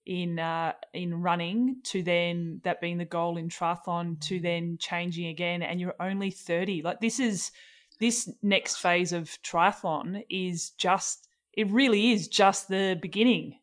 [0.07, 5.26] in uh, in running to then that being the goal in triathlon to then changing
[5.28, 7.52] again and you're only 30 like this is
[8.00, 13.59] this next phase of triathlon is just it really is just the beginning.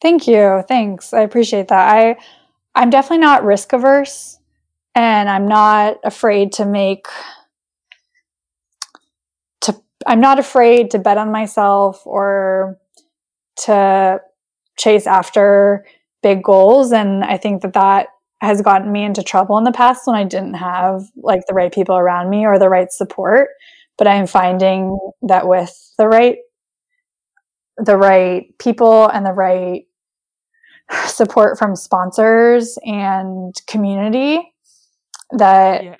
[0.00, 0.62] Thank you.
[0.68, 1.12] Thanks.
[1.12, 1.94] I appreciate that.
[1.94, 2.16] I
[2.78, 4.38] i'm definitely not risk averse
[4.94, 7.06] and i'm not afraid to make
[9.60, 9.74] to
[10.06, 12.78] i'm not afraid to bet on myself or
[13.56, 14.20] to
[14.78, 15.84] chase after
[16.22, 16.92] big goals.
[16.92, 18.08] And i think that that
[18.40, 21.72] has gotten me into trouble in the past when i didn't have like the right
[21.72, 23.48] people around me or the right support.
[23.96, 26.38] But i'm finding that with the right
[27.78, 29.84] the right people and the right
[31.06, 34.52] support from sponsors and community
[35.32, 35.96] that yeah.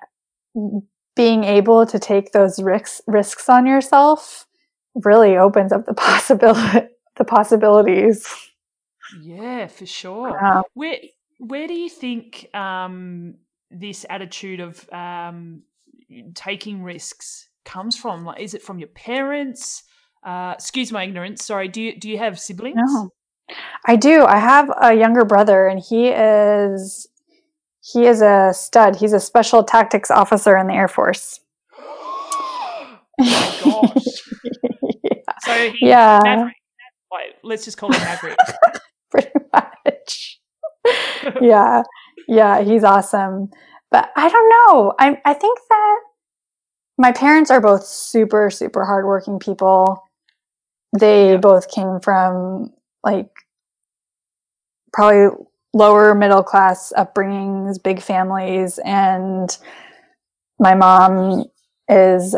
[1.14, 4.46] being able to take those risks risks on yourself
[4.94, 8.26] really opens up the possibility the possibilities
[9.20, 10.44] yeah, for sure.
[10.44, 10.98] Uh, where
[11.38, 13.34] where do you think um,
[13.70, 15.62] this attitude of um,
[16.34, 18.24] taking risks comes from?
[18.24, 19.84] Like, is it from your parents?
[20.24, 21.44] Uh, excuse my ignorance.
[21.44, 21.68] Sorry.
[21.68, 22.76] Do you do you have siblings?
[22.76, 23.10] No,
[23.86, 24.24] I do.
[24.24, 27.08] I have a younger brother, and he is
[27.80, 28.96] he is a stud.
[28.96, 31.40] He's a special tactics officer in the Air Force.
[31.78, 34.04] oh my gosh.
[35.04, 35.14] yeah.
[35.44, 36.20] So yeah.
[36.22, 36.54] Maverick.
[37.42, 38.36] Let's just call him Maverick.
[39.10, 40.40] pretty much.
[41.40, 41.82] yeah.
[42.26, 43.50] Yeah, he's awesome.
[43.90, 44.94] But I don't know.
[44.98, 46.00] I I think that
[46.98, 50.02] my parents are both super super hardworking people
[50.98, 52.72] they both came from
[53.04, 53.30] like
[54.92, 55.28] probably
[55.74, 59.56] lower middle class upbringings, big families, and
[60.58, 61.44] my mom
[61.88, 62.36] is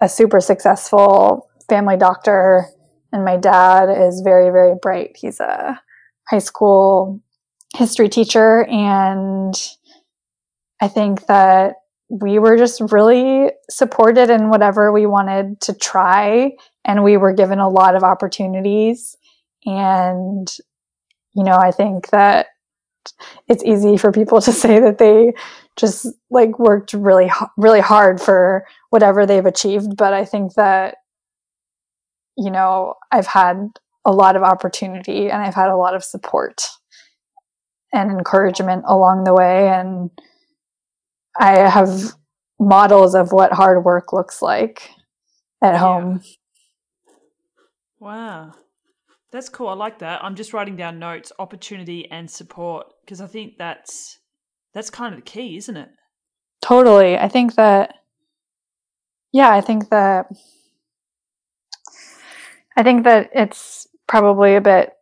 [0.00, 2.66] a super successful family doctor,
[3.12, 5.16] and my dad is very, very bright.
[5.16, 5.80] He's a
[6.28, 7.20] high school
[7.74, 9.54] history teacher, and
[10.80, 11.76] I think that
[12.08, 16.52] we were just really supported in whatever we wanted to try,
[16.84, 19.16] and we were given a lot of opportunities.
[19.64, 20.48] And,
[21.34, 22.46] you know, I think that
[23.48, 25.32] it's easy for people to say that they
[25.76, 30.96] just like worked really really hard for whatever they've achieved but i think that
[32.36, 33.68] you know i've had
[34.06, 36.62] a lot of opportunity and i've had a lot of support
[37.92, 40.10] and encouragement along the way and
[41.38, 42.14] i have
[42.58, 44.90] models of what hard work looks like
[45.62, 45.78] at yeah.
[45.78, 46.22] home
[48.00, 48.52] wow
[49.36, 49.68] that's cool.
[49.68, 50.24] I like that.
[50.24, 54.18] I'm just writing down notes, opportunity and support because I think that's
[54.72, 55.90] that's kind of the key, isn't it?
[56.62, 57.18] Totally.
[57.18, 57.96] I think that
[59.32, 60.28] yeah, I think that
[62.76, 64.92] I think that it's probably a bit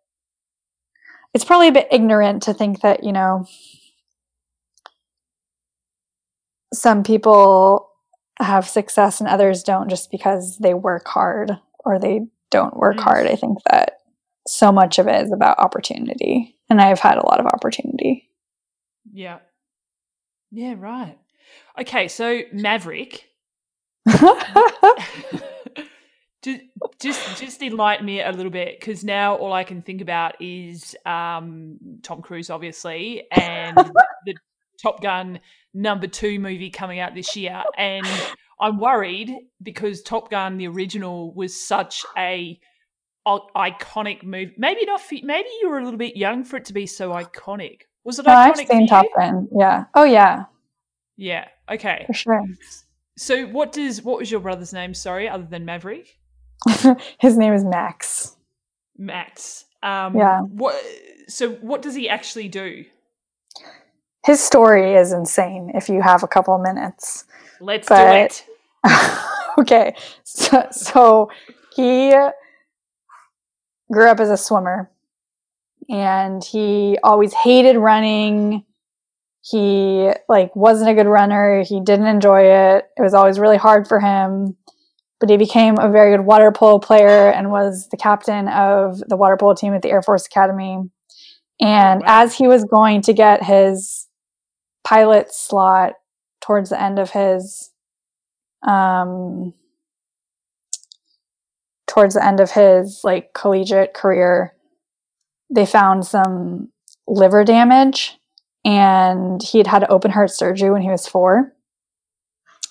[1.35, 3.45] it's probably a bit ignorant to think that, you know,
[6.73, 7.91] some people
[8.39, 11.51] have success and others don't just because they work hard
[11.85, 13.03] or they don't work mm.
[13.03, 13.27] hard.
[13.27, 13.99] I think that
[14.47, 16.57] so much of it is about opportunity.
[16.71, 18.31] And I've had a lot of opportunity.
[19.13, 19.39] Yeah.
[20.53, 21.19] Yeah, right.
[21.81, 23.29] Okay, so Maverick.
[26.45, 26.61] just,
[27.01, 30.95] just, just enlighten me a little bit because now all I can think about is
[31.07, 33.76] um, Tom Cruise, obviously, and
[34.26, 34.34] the
[34.82, 35.40] Top Gun
[35.72, 37.62] number two movie coming out this year.
[37.76, 38.07] And
[38.61, 39.32] I'm worried
[39.62, 42.61] because Top Gun, the original, was such a
[43.26, 44.55] iconic movie.
[44.59, 45.01] Maybe not.
[45.01, 47.82] For, maybe you were a little bit young for it to be so iconic.
[48.05, 48.61] Was it no, iconic?
[48.61, 49.49] I've seen Top Gun.
[49.59, 49.84] Yeah.
[49.95, 50.45] Oh yeah.
[51.16, 51.49] Yeah.
[51.70, 52.05] Okay.
[52.07, 52.45] For sure.
[53.16, 54.92] So, what does what was your brother's name?
[54.92, 56.18] Sorry, other than Maverick.
[57.19, 58.37] His name is Max.
[58.97, 59.65] Max.
[59.83, 60.41] Um, yeah.
[60.41, 60.83] What?
[61.29, 62.85] So, what does he actually do?
[64.25, 65.71] His story is insane.
[65.75, 67.25] If you have a couple minutes,
[67.61, 68.07] let's but,
[68.85, 69.21] do it.
[69.59, 69.95] okay.
[70.23, 71.31] So, so
[71.75, 72.15] he
[73.93, 74.91] grew up as a swimmer
[75.89, 78.65] and he always hated running
[79.43, 83.87] he like wasn't a good runner he didn't enjoy it it was always really hard
[83.87, 84.57] for him
[85.25, 89.16] but he became a very good water polo player and was the captain of the
[89.16, 90.79] water polo team at the air force academy
[91.61, 94.07] and as he was going to get his
[94.85, 95.95] pilot slot
[96.41, 97.70] towards the end of his
[98.66, 99.55] um
[101.87, 104.55] towards the end of his like collegiate career,
[105.49, 106.68] they found some
[107.07, 108.18] liver damage
[108.64, 111.53] and he had had open heart surgery when he was four.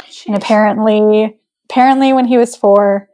[0.01, 0.27] Jeez.
[0.27, 3.09] And apparently, apparently when he was four,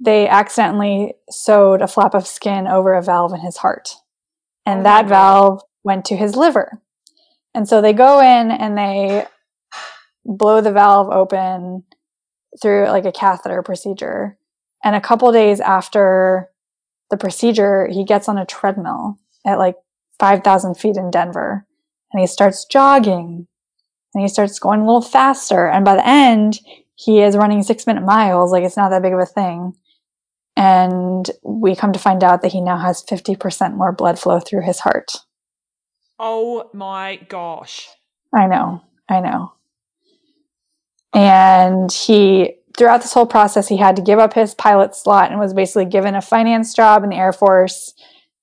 [0.00, 3.90] they accidentally sewed a flap of skin over a valve in his heart.
[4.66, 6.80] And oh that valve went to his liver.
[7.54, 9.26] And so they go in and they
[10.24, 11.84] blow the valve open
[12.60, 14.38] through like a catheter procedure.
[14.82, 16.50] And a couple days after
[17.10, 19.76] the procedure, he gets on a treadmill at like
[20.18, 21.66] 5,000 feet in Denver
[22.12, 23.46] and he starts jogging
[24.14, 25.68] and he starts going a little faster.
[25.68, 26.60] And by the end,
[26.96, 28.52] he is running six minute miles.
[28.52, 29.74] Like it's not that big of a thing.
[30.56, 34.62] And we come to find out that he now has 50% more blood flow through
[34.62, 35.12] his heart.
[36.18, 37.88] Oh my gosh.
[38.32, 38.82] I know.
[39.08, 39.52] I know.
[41.12, 45.40] And he throughout this whole process, he had to give up his pilot slot and
[45.40, 47.94] was basically given a finance job in the Air Force.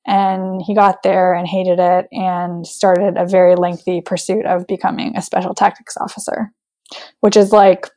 [0.07, 5.15] And he got there and hated it and started a very lengthy pursuit of becoming
[5.15, 6.51] a special tactics officer,
[7.19, 7.87] which is like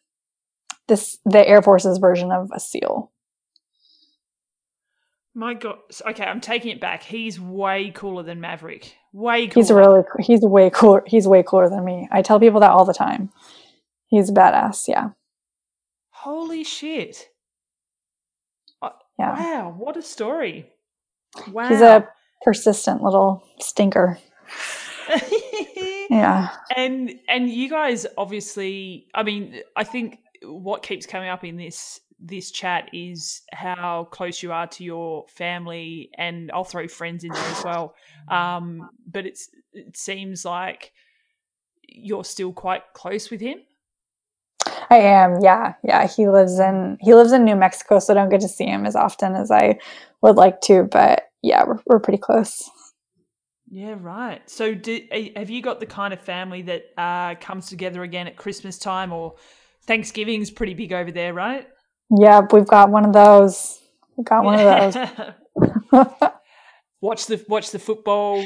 [0.88, 3.10] this the Air Force's version of a SEAL.
[5.34, 5.78] My God.
[6.08, 7.02] Okay, I'm taking it back.
[7.02, 8.94] He's way cooler than Maverick.
[9.12, 9.62] Way cooler.
[9.62, 11.02] He's really he's way cooler.
[11.06, 12.08] He's way cooler than me.
[12.12, 13.30] I tell people that all the time.
[14.06, 14.86] He's badass.
[14.86, 15.10] Yeah.
[16.10, 17.30] Holy shit.
[18.80, 19.34] Uh, yeah.
[19.34, 20.70] Wow, what a story.
[21.50, 21.68] Wow.
[21.68, 22.08] He's a
[22.44, 24.18] persistent little stinker.
[26.10, 26.50] yeah.
[26.76, 32.00] And and you guys obviously I mean, I think what keeps coming up in this
[32.20, 37.32] this chat is how close you are to your family and I'll throw friends in
[37.32, 37.94] there as well.
[38.28, 40.92] Um, but it's it seems like
[41.88, 43.58] you're still quite close with him.
[44.90, 45.40] I am.
[45.40, 46.06] Yeah, yeah.
[46.06, 48.86] He lives in he lives in New Mexico, so I don't get to see him
[48.86, 49.78] as often as I
[50.22, 50.84] would like to.
[50.84, 52.70] But yeah, we're we're pretty close.
[53.70, 54.48] Yeah, right.
[54.48, 55.00] So, do,
[55.36, 59.12] have you got the kind of family that uh, comes together again at Christmas time
[59.12, 59.34] or
[59.86, 61.68] Thanksgiving is pretty big over there, right?
[62.10, 63.80] Yeah, we've got one of those.
[64.16, 66.08] We've got one of those.
[67.00, 68.44] watch the watch the football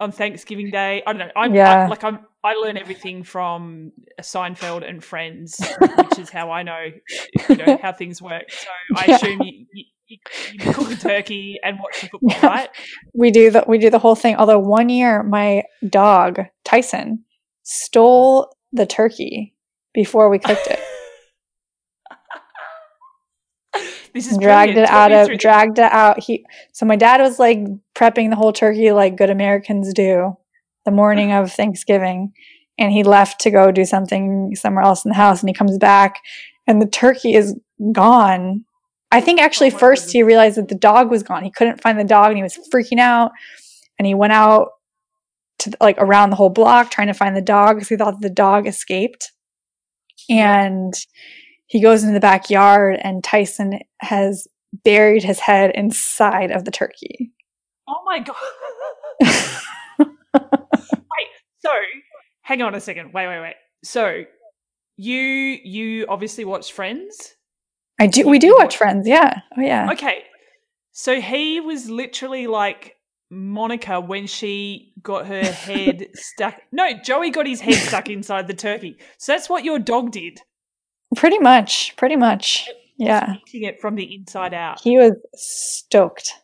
[0.00, 1.02] on Thanksgiving Day.
[1.06, 1.32] I don't know.
[1.36, 1.84] I'm yeah.
[1.84, 2.20] I, like I'm.
[2.44, 6.86] I learn everything from Seinfeld and Friends, which is how I know,
[7.48, 8.50] you know how things work.
[8.50, 9.16] So I yeah.
[9.16, 10.18] assume you, you, you,
[10.52, 12.46] you, cook a turkey and watch the football, yeah.
[12.46, 12.68] right?
[13.12, 14.36] We do the we do the whole thing.
[14.36, 17.24] Although one year my dog Tyson
[17.64, 19.54] stole the turkey
[19.92, 20.77] before we cooked it.
[24.14, 24.90] This is dragged brilliant.
[24.90, 26.22] it out of dragged it out.
[26.22, 27.58] He so my dad was like
[27.94, 30.36] prepping the whole turkey like good Americans do
[30.84, 32.32] the morning of Thanksgiving,
[32.78, 35.78] and he left to go do something somewhere else in the house, and he comes
[35.78, 36.20] back,
[36.66, 37.54] and the turkey is
[37.92, 38.64] gone.
[39.10, 41.44] I think oh actually oh first he realized that the dog was gone.
[41.44, 43.32] He couldn't find the dog, and he was freaking out,
[43.98, 44.70] and he went out
[45.60, 48.30] to like around the whole block trying to find the dog because he thought the
[48.30, 49.32] dog escaped,
[50.28, 50.94] and.
[50.94, 51.37] Yeah
[51.68, 54.48] he goes into the backyard and Tyson has
[54.84, 57.30] buried his head inside of the turkey.
[57.86, 58.36] Oh my god.
[60.00, 61.70] wait, so
[62.42, 63.12] hang on a second.
[63.12, 63.54] Wait, wait, wait.
[63.84, 64.24] So
[64.96, 67.36] you you obviously watch Friends?
[68.00, 69.40] I do we do watch Friends, yeah.
[69.56, 69.90] Oh yeah.
[69.92, 70.24] Okay.
[70.92, 72.96] So he was literally like
[73.30, 76.56] Monica when she got her head stuck.
[76.72, 78.96] No, Joey got his head stuck inside the turkey.
[79.18, 80.40] So that's what your dog did.
[81.16, 81.96] Pretty much.
[81.96, 82.68] Pretty much.
[82.96, 83.34] Yeah.
[83.46, 84.80] Eating it from the inside out.
[84.80, 86.34] He was stoked.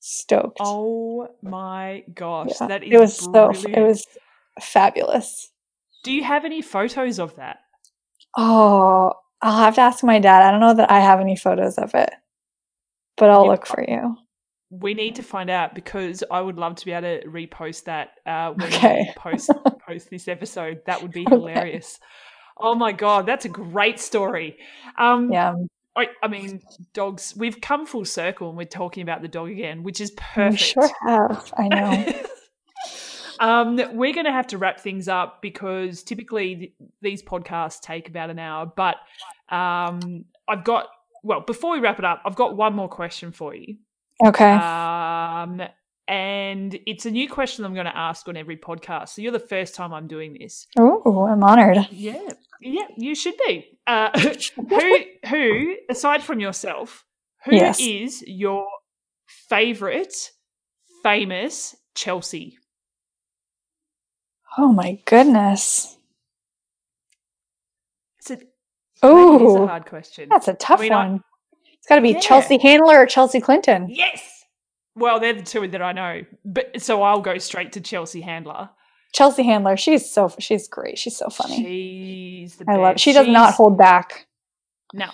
[0.00, 0.58] Stoked.
[0.60, 2.52] Oh my gosh.
[2.60, 2.66] Yeah.
[2.66, 3.56] That is it was brilliant.
[3.56, 4.06] so it was
[4.60, 5.50] fabulous.
[6.02, 7.58] Do you have any photos of that?
[8.36, 9.12] Oh,
[9.42, 10.42] I'll have to ask my dad.
[10.42, 12.10] I don't know that I have any photos of it.
[13.16, 14.16] But I'll look for you.
[14.70, 18.12] We need to find out because I would love to be able to repost that
[18.24, 19.06] uh, when okay.
[19.08, 19.50] we post
[19.86, 20.82] post this episode.
[20.86, 21.98] That would be hilarious.
[22.60, 24.58] Oh my god, that's a great story.
[24.98, 25.54] Um, yeah.
[25.96, 26.62] I, I, mean,
[26.94, 27.34] dogs.
[27.36, 30.52] We've come full circle, and we're talking about the dog again, which is perfect.
[30.52, 31.52] We sure have.
[31.56, 32.22] I know.
[33.40, 38.08] um, we're going to have to wrap things up because typically th- these podcasts take
[38.08, 38.66] about an hour.
[38.66, 38.96] But
[39.48, 40.86] um, I've got
[41.22, 43.76] well, before we wrap it up, I've got one more question for you.
[44.24, 44.52] Okay.
[44.52, 45.62] Um,
[46.10, 49.10] and it's a new question I'm going to ask on every podcast.
[49.10, 50.66] So you're the first time I'm doing this.
[50.76, 51.86] Oh, I'm honored.
[51.92, 52.20] Yeah,
[52.60, 53.78] yeah, you should be.
[53.86, 54.10] Uh,
[54.68, 54.98] who,
[55.28, 57.04] who, aside from yourself,
[57.44, 57.78] who yes.
[57.80, 58.66] is your
[59.48, 60.32] favorite
[61.04, 62.58] famous Chelsea?
[64.58, 65.96] Oh my goodness.
[68.18, 68.38] It's a,
[69.04, 70.28] oh, a hard question.
[70.28, 71.14] That's a tough I mean, one.
[71.14, 72.18] I, it's got to be yeah.
[72.18, 73.86] Chelsea Handler or Chelsea Clinton.
[73.88, 74.39] Yes.
[75.00, 78.68] Well, they're the two that I know, but so I'll go straight to Chelsea Handler.
[79.12, 80.98] Chelsea Handler, she's so she's great.
[80.98, 81.56] She's so funny.
[81.56, 82.80] She's the I best.
[82.80, 83.00] love.
[83.00, 84.26] She does not hold back.
[84.92, 85.06] No,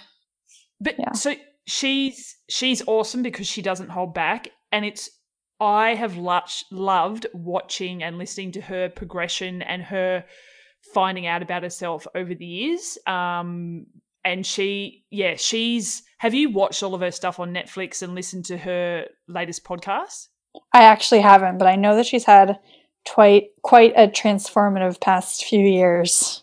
[0.81, 1.13] but yeah.
[1.13, 1.35] so
[1.67, 5.09] she's she's awesome because she doesn't hold back, and it's
[5.61, 10.25] I have loved watching and listening to her progression and her
[10.93, 12.99] finding out about herself over the years.
[13.07, 13.87] Um,
[14.25, 16.03] and she, yeah, she's.
[16.19, 20.29] Have you watched all of her stuff on Netflix and listened to her latest podcast?
[20.73, 22.59] I actually haven't, but I know that she's had
[23.07, 26.43] quite quite a transformative past few years.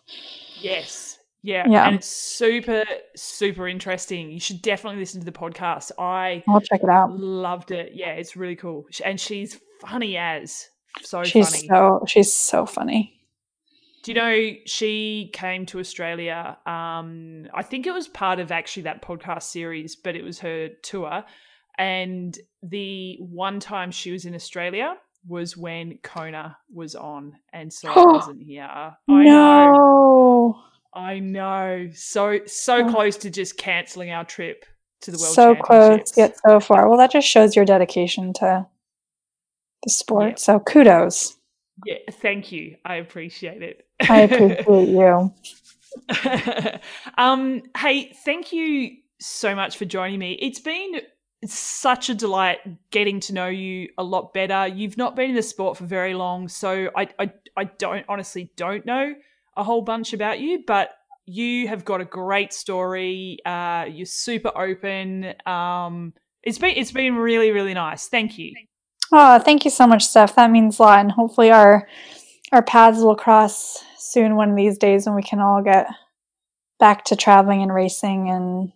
[0.60, 1.20] Yes.
[1.42, 1.68] Yeah.
[1.68, 1.88] yeah.
[1.88, 2.84] And it's super,
[3.16, 4.32] super interesting.
[4.32, 5.92] You should definitely listen to the podcast.
[6.00, 7.12] I I'll check it out.
[7.12, 7.92] Loved it.
[7.94, 8.86] Yeah, it's really cool.
[9.04, 10.70] And she's funny as
[11.02, 11.68] so she's funny.
[11.68, 13.20] so she's so funny.
[14.04, 16.58] Do you know she came to Australia?
[16.66, 20.70] Um, I think it was part of actually that podcast series, but it was her
[20.82, 21.24] tour.
[21.78, 24.98] And the one time she was in Australia
[25.28, 28.64] was when Kona was on, and so I wasn't here.
[28.70, 29.24] I no.
[29.24, 30.62] know.
[30.94, 31.90] I know.
[31.94, 34.66] So so close to just cancelling our trip
[35.02, 35.34] to the world.
[35.34, 36.88] So close, yet so far.
[36.88, 38.68] Well, that just shows your dedication to
[39.84, 40.32] the sport.
[40.32, 40.36] Yeah.
[40.36, 41.38] So kudos.
[41.86, 42.78] Yeah, thank you.
[42.86, 43.88] I appreciate it.
[44.08, 45.34] I appreciate you.
[47.18, 50.34] um, hey, thank you so much for joining me.
[50.34, 51.02] It's been
[51.46, 52.60] such a delight
[52.92, 54.68] getting to know you a lot better.
[54.68, 58.52] You've not been in the sport for very long, so I, I, I don't honestly
[58.56, 59.14] don't know
[59.56, 60.92] a whole bunch about you, but
[61.26, 63.38] you have got a great story.
[63.46, 65.34] Uh, you're super open.
[65.46, 68.08] Um, it's been it's been really really nice.
[68.08, 68.54] Thank you.
[69.16, 70.36] Oh, thank you so much, Steph.
[70.36, 71.88] That means a lot, and hopefully our
[72.52, 75.88] our paths will cross soon one of these days when we can all get
[76.80, 78.72] back to traveling and racing and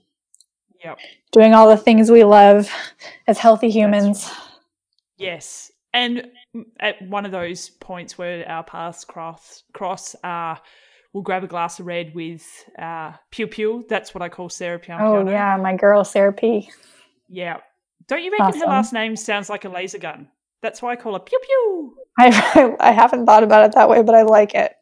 [0.84, 1.00] Yep.
[1.32, 2.70] doing all the things we love
[3.28, 4.32] as healthy humans.
[5.18, 5.72] Yes.
[5.92, 6.28] And
[6.80, 10.56] at one of those points where our paths cross, cross uh,
[11.14, 12.46] we'll grab a glass of red with
[12.78, 13.86] uh, Pew Pew.
[13.90, 16.70] That's what I call Sarah Oh yeah, my girl Sarah P.
[17.28, 17.58] Yeah.
[18.08, 20.30] Don't you reckon her last name sounds like a laser gun?
[20.62, 21.96] That's why I call her Pew Pew.
[22.20, 24.74] I I haven't thought about it that way, but I like it.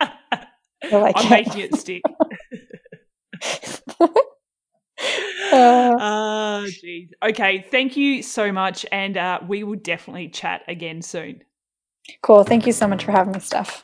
[0.00, 0.08] I
[0.92, 1.30] like I'm it.
[1.30, 2.02] making it stick.
[5.52, 6.66] Uh.
[6.66, 7.10] Geez.
[7.22, 7.66] Okay.
[7.70, 8.86] Thank you so much.
[8.90, 11.42] And uh, we will definitely chat again soon.
[12.22, 12.44] Cool.
[12.44, 13.82] Thank you so much for having me, Steph.